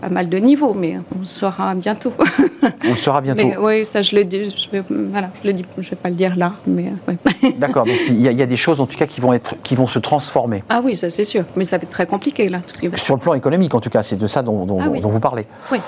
[0.00, 2.12] pas mal de niveaux, mais on le saura bientôt.
[2.84, 3.46] On le saura bientôt.
[3.46, 6.10] Mais oui, ça je le dis, je vais, voilà, je le dis, je vais pas
[6.10, 7.52] le dire là, mais ouais.
[7.58, 9.32] D'accord, donc il y, a- il y a des choses en tout cas qui vont,
[9.32, 10.62] être, qui vont se transformer.
[10.68, 12.60] Ah oui, ça c'est sûr, mais ça va être très compliqué là.
[12.66, 15.00] tout Sur le plan économique en tout cas, c'est de ça dont, dont- Ah oui.
[15.00, 15.46] dont vous parlez.
[15.72, 15.78] Oui.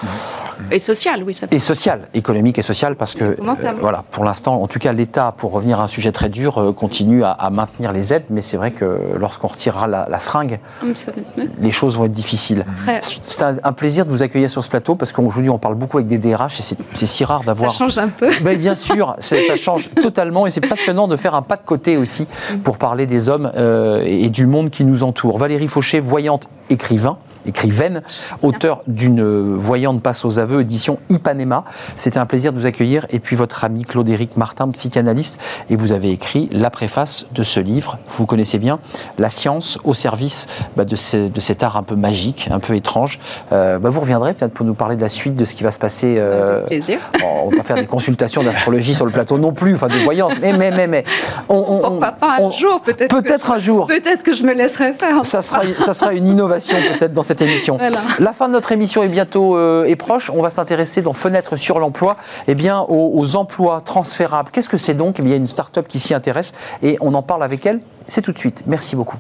[0.71, 1.47] Et social, oui, ça.
[1.51, 3.37] Et social, économique et social, parce que, euh,
[3.81, 6.73] voilà, pour l'instant, en tout cas, l'État, pour revenir à un sujet très dur, euh,
[6.73, 10.61] continue à, à maintenir les aides, mais c'est vrai que lorsqu'on retirera la, la seringue,
[10.95, 11.13] ça
[11.59, 12.65] les choses vont être difficiles.
[12.79, 13.01] Très.
[13.03, 15.99] C'est un, un plaisir de vous accueillir sur ce plateau, parce qu'aujourd'hui, on parle beaucoup
[15.99, 17.71] avec des DRH, et c'est- si rare Ça d'avoir...
[17.71, 18.31] change un peu.
[18.63, 22.27] Bien sûr, ça change totalement et c'est passionnant de faire un pas de côté aussi
[22.63, 25.37] pour parler des hommes euh, et du monde qui nous entoure.
[25.39, 27.17] Valérie Fauché, voyante, écrivain.
[27.47, 28.03] Écrivaine,
[28.43, 31.65] auteur d'une voyante passe aux aveux, édition Ipanema.
[31.97, 33.07] C'était un plaisir de vous accueillir.
[33.11, 35.39] Et puis votre ami Claude-Éric Martin, psychanalyste.
[35.71, 37.99] Et vous avez écrit la préface de ce livre.
[38.09, 38.79] Vous connaissez bien
[39.19, 40.95] la science au service bah, de,
[41.29, 43.19] de cet art un peu magique, un peu étrange.
[43.53, 45.71] Euh, bah, vous reviendrez peut-être pour nous parler de la suite de ce qui va
[45.73, 46.99] se passer euh, Avec plaisir.
[47.21, 49.99] Bon, on va pas faire des consultations d'astrologie sur le plateau non plus, enfin de
[49.99, 51.05] voyance, mais, mais, mais, mais.
[51.49, 53.15] On, on- Pourquoi pas un on- jour, peut-être.
[53.15, 53.87] Peut-être un jour.
[53.87, 55.25] Peut-être que je me laisserai faire.
[55.25, 57.79] Ça sera, ça sera une innovation peut-être dans cette émission.
[57.79, 58.01] Voilà.
[58.19, 60.31] La fin de notre émission est bientôt euh, est proche.
[60.31, 62.17] On va s'intéresser dans Fenêtre sur l'emploi
[62.49, 64.51] eh bien, aux, aux emplois transférables.
[64.53, 65.17] Qu'est-ce que c'est donc?
[65.19, 66.53] Eh bien, Il y a une start-up qui s'y intéresse
[66.83, 67.81] et on en parle avec elle.
[68.09, 68.63] C'est tout de suite.
[68.67, 69.17] Merci beaucoup.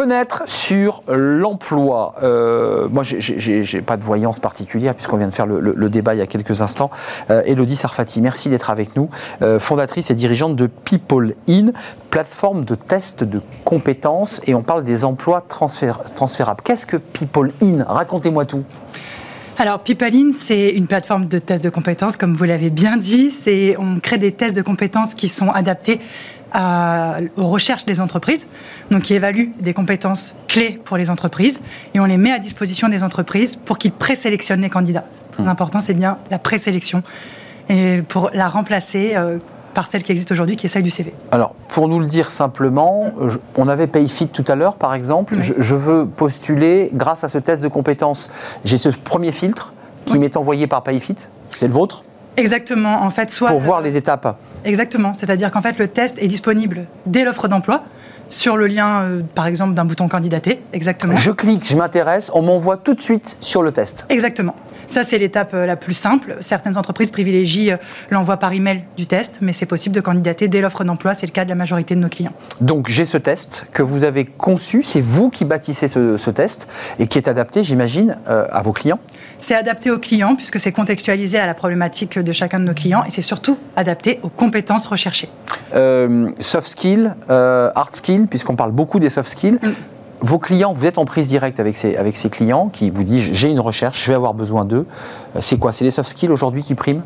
[0.00, 2.14] Fenêtre sur l'emploi.
[2.22, 6.18] Euh, moi, je n'ai pas de voyance particulière puisqu'on vient de faire le, débat il
[6.20, 6.90] y a quelques instants.
[7.28, 9.10] Euh, Elodie Sarfati, merci d'être avec nous.
[9.42, 11.72] Euh, fondatrice et dirigeante de People In,
[12.08, 16.62] plateforme de test de compétences et on parle des emplois transfér- transférables.
[16.64, 17.84] Qu'est-ce que People In?
[17.86, 18.64] Racontez-moi tout.
[19.58, 23.30] Alors, Pipaline, c'est une plateforme de tests de compétences, comme vous l'avez bien dit.
[23.30, 26.00] C'est, on crée des tests de compétences qui sont adaptés
[26.52, 28.46] à- aux recherches des entreprises,
[28.90, 31.60] donc qui évaluent des compétences clés pour les entreprises,
[31.94, 35.04] et on les met à disposition des entreprises pour qu'ils présélectionnent les candidats.
[35.12, 37.02] C'est très important, c'est bien la présélection,
[37.68, 39.38] et pour la remplacer euh,
[39.74, 41.14] par celle qui existe aujourd'hui, qui est celle du CV.
[41.30, 45.34] Alors, pour nous le dire simplement, je- on avait PayFit tout à l'heure, par exemple.
[45.36, 45.42] Oui.
[45.44, 48.30] Je, je veux postuler, grâce à ce test de compétences,
[48.64, 49.72] j'ai ce premier filtre
[50.06, 50.18] qui Oui.
[50.18, 51.14] m'est envoyé par PayFit.
[51.52, 52.02] C'est le vôtre?
[52.36, 54.36] Exactement, en fait, soit Pour voir les étapes.
[54.64, 57.84] Exactement, c'est-à-dire qu'en fait le test est disponible dès l'offre d'emploi
[58.28, 60.62] sur le lien, euh, par exemple, d'un bouton candidater.
[60.72, 61.16] Exactement.
[61.16, 64.06] Je clique, je m'intéresse, on m'envoie tout de suite sur le test.
[64.08, 64.54] Exactement.
[64.90, 66.36] Ça, c'est l'étape euh, la plus simple.
[66.40, 67.76] Certaines entreprises privilégient euh,
[68.10, 71.14] l'envoi par email du test, mais c'est possible de candidater dès l'offre d'emploi.
[71.14, 72.32] C'est le cas de la majorité de nos clients.
[72.60, 76.66] Donc j'ai ce test que vous avez conçu, c'est vous qui bâtissez ce, ce test
[76.98, 78.98] et qui est adapté, j'imagine, euh, à vos clients.
[79.38, 83.04] C'est adapté aux clients puisque c'est contextualisé à la problématique de chacun de nos clients
[83.04, 85.28] et c'est surtout adapté aux compétences recherchées.
[85.74, 89.58] Euh, soft skills, euh, hard skills, puisqu'on parle beaucoup des soft skills.
[89.62, 89.70] Mm.
[90.22, 93.30] Vos clients, vous êtes en prise directe avec ces, avec ces clients qui vous disent
[93.32, 94.86] j'ai une recherche, je vais avoir besoin d'eux.
[95.36, 95.72] Euh, C'est quoi?
[95.72, 97.02] C'est les soft skills aujourd'hui qui priment?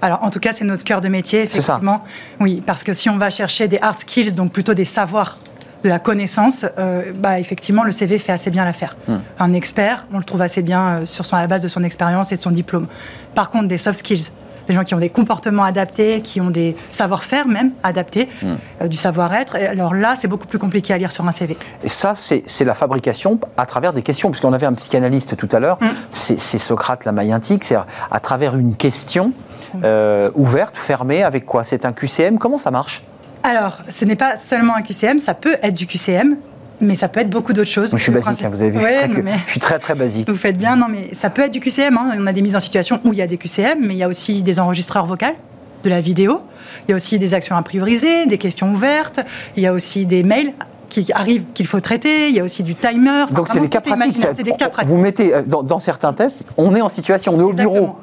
[0.00, 1.74] Alors, en tout cas, c'est notre cœur de métier, C'est ça.
[1.74, 2.02] effectivement.
[2.40, 5.38] Oui, parce que si on va chercher des hard skills, donc plutôt des savoirs,
[5.84, 8.96] de la connaissance, euh, bah, effectivement, le CV fait assez bien l'affaire.
[9.08, 9.16] Hmm.
[9.38, 11.82] Un expert, on le trouve assez bien euh, sur son, à la base de son
[11.82, 12.86] expérience et de son diplôme.
[13.34, 14.30] Par contre, des soft skills,
[14.68, 18.54] des gens qui ont des comportements adaptés, qui ont des savoir-faire même adaptés, Hmm.
[18.82, 19.56] euh, du savoir-être.
[19.56, 21.56] Alors là, c'est beaucoup plus compliqué à lire sur un CV.
[21.84, 25.58] Et ça, c'est la fabrication à travers des questions, puisqu'on avait un psychanalyste tout à
[25.60, 25.86] l'heure, Mm.
[26.12, 27.76] c'est Socrate la maïentique, c'est
[28.10, 29.32] à travers une question
[29.84, 31.64] euh, ouverte, fermée, avec quoi?
[31.64, 33.02] C'est un QCM, comment ça marche?
[33.42, 36.36] Alors, ce n'est pas seulement un QCM, ça peut être du QCM,
[36.80, 37.92] mais ça peut être beaucoup d'autres choses.
[37.92, 39.78] Moi, Je suis basique, hein, vous avez vu, je, suis Ouais, très, je suis très
[39.78, 40.28] très basique.
[40.28, 41.96] Vous faites bien, non mais ça peut être du QCM.
[41.96, 42.16] hein.
[42.18, 44.02] On a des mises en situation où il y a des QCM, mais il y
[44.02, 45.26] a aussi des enregistreurs vocaux,
[45.84, 46.40] de la vidéo.
[46.86, 49.20] Il y a aussi des actions à prioriser, des questions ouvertes.
[49.56, 50.52] Il y a aussi des mails
[50.88, 52.28] qui arrivent qu'il faut traiter.
[52.28, 53.24] Il y a aussi du timer.
[53.32, 54.18] Donc c'est des cas pratiques.
[54.34, 54.90] C'est des cas pratiques.
[54.90, 57.96] Vous mettez euh, dans, dans certains tests, on est en situation, on est au bureau,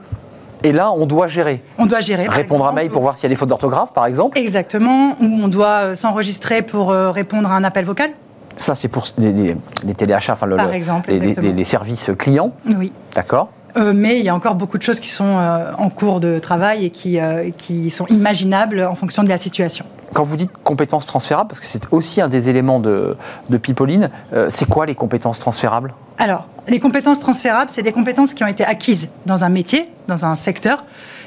[0.64, 1.62] et là on doit gérer.
[1.78, 2.28] On doit gérer.
[2.28, 4.38] Répondre à mail pour voir s'il y a des fautes d'orthographe, par exemple.
[4.38, 5.16] Exactement.
[5.22, 8.12] Ou on doit euh, s'enregistrer pour euh, répondre à un appel vocal.
[8.60, 12.52] Ça, c'est pour les, les, les téléachats, enfin le- Par le- exemple, les, services clients.
[12.78, 12.92] Oui.
[13.16, 16.20] D'accord Euh, mais il y a encore beaucoup de choses qui sont euh, en cours
[16.20, 19.86] de travail et qui, euh, qui sont imaginables en fonction de la situation.
[20.14, 23.16] Quand vous dites compétences transférables, parce que c'est aussi un des éléments de,
[23.50, 24.10] de Pipoline,
[24.50, 25.94] c'est quoi les compétences transférables?
[26.18, 30.26] Alors, les compétences transférables, c'est des compétences qui ont été acquises dans un métier, dans
[30.26, 30.84] un secteur,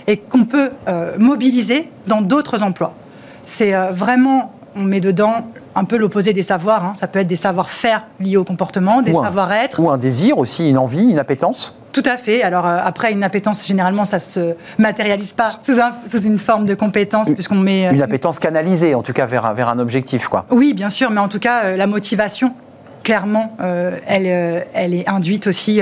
[0.08, 0.72] et qu'on peut
[1.16, 2.92] mobiliser dans d'autres emplois.
[3.44, 6.84] C'est vraiment on met dedans un peu l'opposé des savoirs.
[6.84, 6.92] hein.
[6.96, 9.80] Ça peut être des savoir-faire liés au comportement, des savoir-être.
[9.80, 12.42] Ou un désir aussi, une envie, une appétence Tout à fait.
[12.42, 16.66] Alors euh, après, une appétence, généralement, ça se matérialise pas sous, un- sous une forme
[16.66, 17.88] de compétence, puisqu'on met...
[17.88, 20.44] euh, Une appétence canalisée, en tout cas, vers un, vers un objectif, quoi.
[20.50, 22.54] Oui, bien sûr, mais en tout cas, euh, la motivation,
[23.02, 23.56] clairement,
[24.06, 24.26] elle,
[24.74, 25.80] elle est induite aussi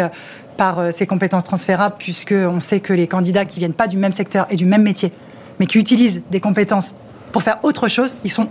[0.56, 4.46] par ces compétences transférables, puisqu'on sait que les candidats qui viennent pas du même secteur
[4.48, 5.12] et du même métier,
[5.58, 6.94] mais qui utilisent des compétences
[7.32, 8.48] pour faire autre chose, ils sont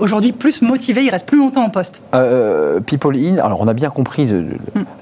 [0.00, 2.00] aujourd'hui plus motivés, ils restent plus longtemps en poste.
[2.14, 4.26] Euh, People In, alors on a bien compris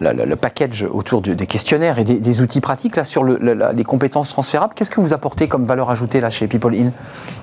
[0.01, 3.39] la- la- le package autour des questionnaires et des, des outils pratiques là sur le-
[3.41, 4.75] le- la- les compétences transférables.
[4.75, 6.91] Qu'est-ce que vous apportez comme valeur ajoutée là chez People In?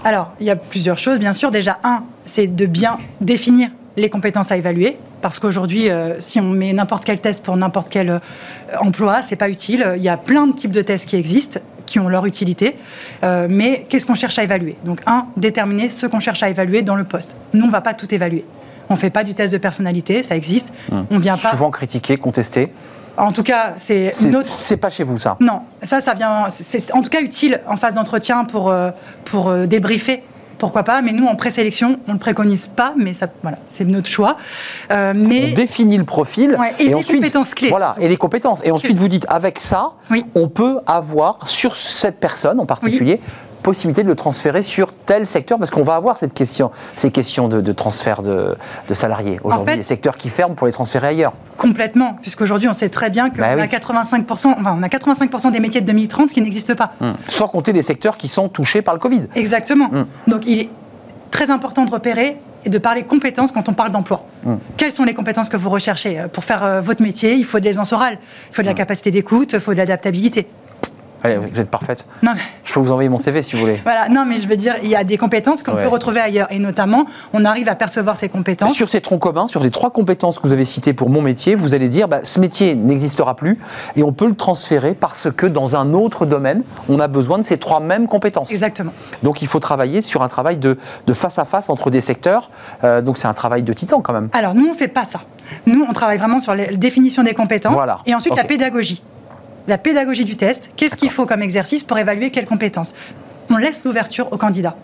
[0.04, 1.50] Alors, il y a plusieurs choses, bien sûr.
[1.52, 4.98] Déjà, un, c'est de bien définir les compétences à évaluer.
[5.22, 8.20] Parce qu'aujourd'hui, euh, si on met n'importe quel test pour n'importe quel euh,
[8.80, 9.94] emploi, c'est pas utile.
[9.98, 12.78] Il y a plein de types de tests qui existent, qui ont leur utilité.
[13.24, 14.76] Euh, mais qu'est-ce qu'on cherche à évaluer?
[14.86, 17.36] Donc, un, déterminer ce qu'on cherche à évaluer dans le poste.
[17.54, 18.46] Nous, on va pas tout évaluer.
[18.90, 20.72] On fait pas du test de personnalité, ça existe.
[21.10, 21.52] On vient pas.
[21.52, 22.72] Souvent critiqué, contesté.
[23.18, 25.38] En tout cas, c'est C'est notre c'est pas chez vous ça.
[25.40, 26.50] non, ça, ça vient.
[26.50, 28.92] C'est en tout cas utile en phase d'entretien pour, euh,
[29.24, 30.22] pour euh, débriefer.
[30.58, 33.86] Pourquoi pas Mais nous, en présélection, on ne le préconise pas, mais ça, voilà, c'est
[33.86, 34.38] notre choix.
[34.92, 37.70] Euh, mais On définit le profil Ouais, et les compétences clés.
[37.70, 38.62] Voilà, et les compétences.
[38.64, 40.26] Et ensuite, vous dites avec ça, Oui.
[40.36, 43.20] on peut avoir sur cette personne en particulier
[43.66, 47.48] possibilité de le transférer sur tel secteur parce qu'on va avoir cette question, ces questions
[47.48, 48.56] de, de transfert de,
[48.88, 49.40] de salariés.
[49.44, 51.34] Aujourd'hui, fait- les secteurs qui ferment pour les transférer ailleurs.
[51.58, 53.62] complètement, puisqu'aujourd'hui, on sait très bien qu'on Bah oui.
[53.62, 56.94] a 85%, enfin, on a 85% des métiers de 2030 qui n'existent pas.
[57.02, 57.16] Hum.
[57.28, 59.24] Sans compter les secteurs qui sont touchés par le Covid.
[59.34, 59.90] Exactement.
[59.92, 60.06] Mm.
[60.28, 60.70] Donc, il est
[61.32, 64.26] très important de repérer et de parler compétences quand on parle d'emploi.
[64.44, 64.54] Mm.
[64.78, 66.20] Quelles sont les compétences que vous recherchez?
[66.20, 68.20] Euh, Pour faire euh, votre métier, il faut de l'aisance orale,
[68.52, 70.48] il faut de la capacité d'écoute, il faut de l'adaptabilité.
[71.24, 72.06] Allez, vous êtes parfaite.
[72.22, 72.32] Non,
[72.64, 73.80] Je peux vous envoyer mon CV si vous voulez.
[73.84, 75.84] Voilà, non, mais je veux dire, il y a des compétences qu'on Ouais.
[75.84, 76.48] peut retrouver ailleurs.
[76.52, 78.74] Et notamment, on arrive à percevoir ces compétences.
[78.74, 81.56] Sur ces troncs communs, sur les trois compétences que vous avez citées pour mon métier,
[81.56, 83.58] vous allez dire bah, ce métier n'existera plus
[83.96, 87.44] et on peut le transférer parce que dans un autre domaine, on a besoin de
[87.44, 88.52] ces trois mêmes compétences.
[88.52, 88.92] Exactement.
[89.24, 92.50] Donc il faut travailler sur un travail de, de face à face entre des secteurs.
[92.84, 94.30] Euh, donc c'est un travail de titan quand même.
[94.34, 95.22] Alors, nous, on ne fait pas ça.
[95.66, 97.74] Nous, on travaille vraiment sur la définition des compétences.
[97.74, 98.00] Voilà.
[98.06, 99.02] Et ensuite, la pédagogie.
[99.68, 100.70] La pédagogie du test.
[100.76, 102.94] Qu'est-ce qu'il faut comme exercice pour évaluer quelles compétences?
[103.50, 104.76] On laisse l'ouverture aux candidats.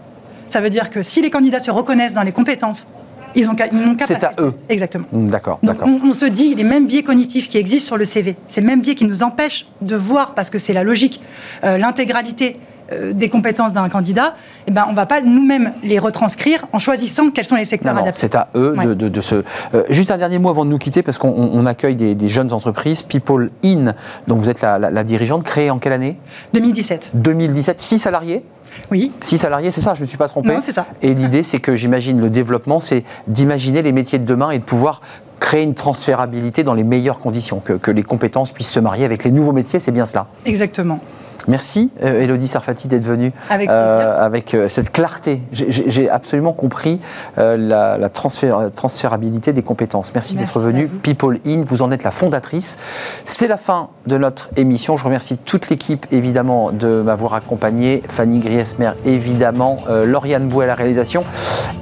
[0.47, 2.88] Ça veut dire que si les candidats se reconnaissent dans les compétences,
[3.36, 3.67] ils n'ont qu'à
[4.05, 4.51] C'est à eux.
[4.67, 5.05] Exactement.
[5.13, 5.88] Hum, D'accord, Donc d'accord.
[6.03, 8.82] on, on se dit les mêmes biais cognitifs qui existent sur le CV, ces mêmes
[8.82, 11.21] biais qui nous empêchent de voir, parce que c'est la logique,
[11.63, 12.57] euh, l'intégralité
[12.92, 14.36] euh, des compétences d'un candidat,
[14.68, 17.94] eh ben, on ne va pas nous-mêmes les retranscrire en choisissant quels sont les secteurs
[17.94, 18.20] Non, non, adaptés.
[18.22, 18.96] c'est à eux de, Ouais.
[18.96, 19.36] de- de se.
[19.74, 22.16] Euh, juste un dernier mot avant de nous quitter, parce qu'on on- on accueille des,
[22.16, 23.94] des jeunes entreprises, People In,
[24.28, 26.18] dont vous êtes la, la- la dirigeante, créée en quelle année?
[26.54, 27.12] 2017.
[27.14, 28.44] 2017, 6 salariés?
[28.89, 30.86] Oui, 6 salariés, c'est ça, je ne me suis pas trompé Non, c'est ça.
[31.02, 34.64] Et l'idée, c'est que j'imagine le développement, c'est d'imaginer les métiers de demain et de
[34.64, 35.02] pouvoir
[35.42, 39.24] créer une transférabilité dans les meilleures conditions, que, que les compétences puissent se marier avec
[39.24, 40.28] les nouveaux métiers, c'est bien cela?
[40.46, 41.00] exactement.
[41.48, 45.42] Merci, euh, Elodie Sarfati, d'être venue Avec euh, avec euh, cette clarté.
[45.52, 47.00] J'ai- absolument compris
[47.38, 50.14] euh, la, la transfé- transférabilité des compétences.
[50.14, 50.88] Merci, Merci d'être venue.
[50.88, 52.78] People In, vous en êtes la fondatrice.
[53.26, 54.98] C'est la fin de notre émission.
[54.98, 58.04] Je remercie toute l'équipe, évidemment, de m'avoir accompagné.
[58.08, 59.78] Fanny Griesmer, évidemment.
[60.06, 61.24] Lauriane Bouet à la réalisation.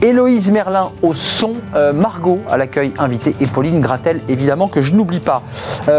[0.01, 1.53] Héloïse Merlin au son.
[1.93, 3.35] Margot à l'accueil invité.
[3.39, 5.41] Et Pauline Gratel, évidemment, que je n'oublie pas.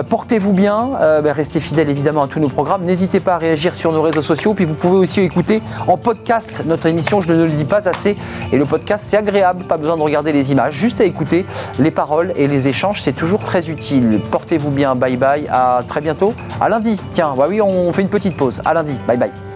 [0.09, 0.91] Portez-vous bien.
[1.23, 2.85] ben, restez fidèles, évidemment, à tous nos programmes.
[2.85, 4.55] N'hésitez pas à réagir sur nos réseaux sociaux.
[4.55, 7.21] Puis vous pouvez aussi écouter en podcast notre émission.
[7.21, 8.15] Je ne le dis pas assez.
[8.53, 9.65] Et le podcast, c'est agréable.
[9.65, 10.75] Pas besoin de regarder les images.
[10.75, 11.45] Juste à écouter
[11.79, 13.03] les paroles et les échanges.
[13.03, 14.21] C'est toujours très utile.
[14.31, 14.95] Portez-vous bien.
[14.95, 15.49] Bye bye.
[15.51, 16.33] À très bientôt.
[16.61, 16.97] À lundi.
[17.13, 18.63] Tiens, bah oui, on fait une petite pause.
[18.65, 18.97] À lundi.
[19.09, 19.50] Bye bye.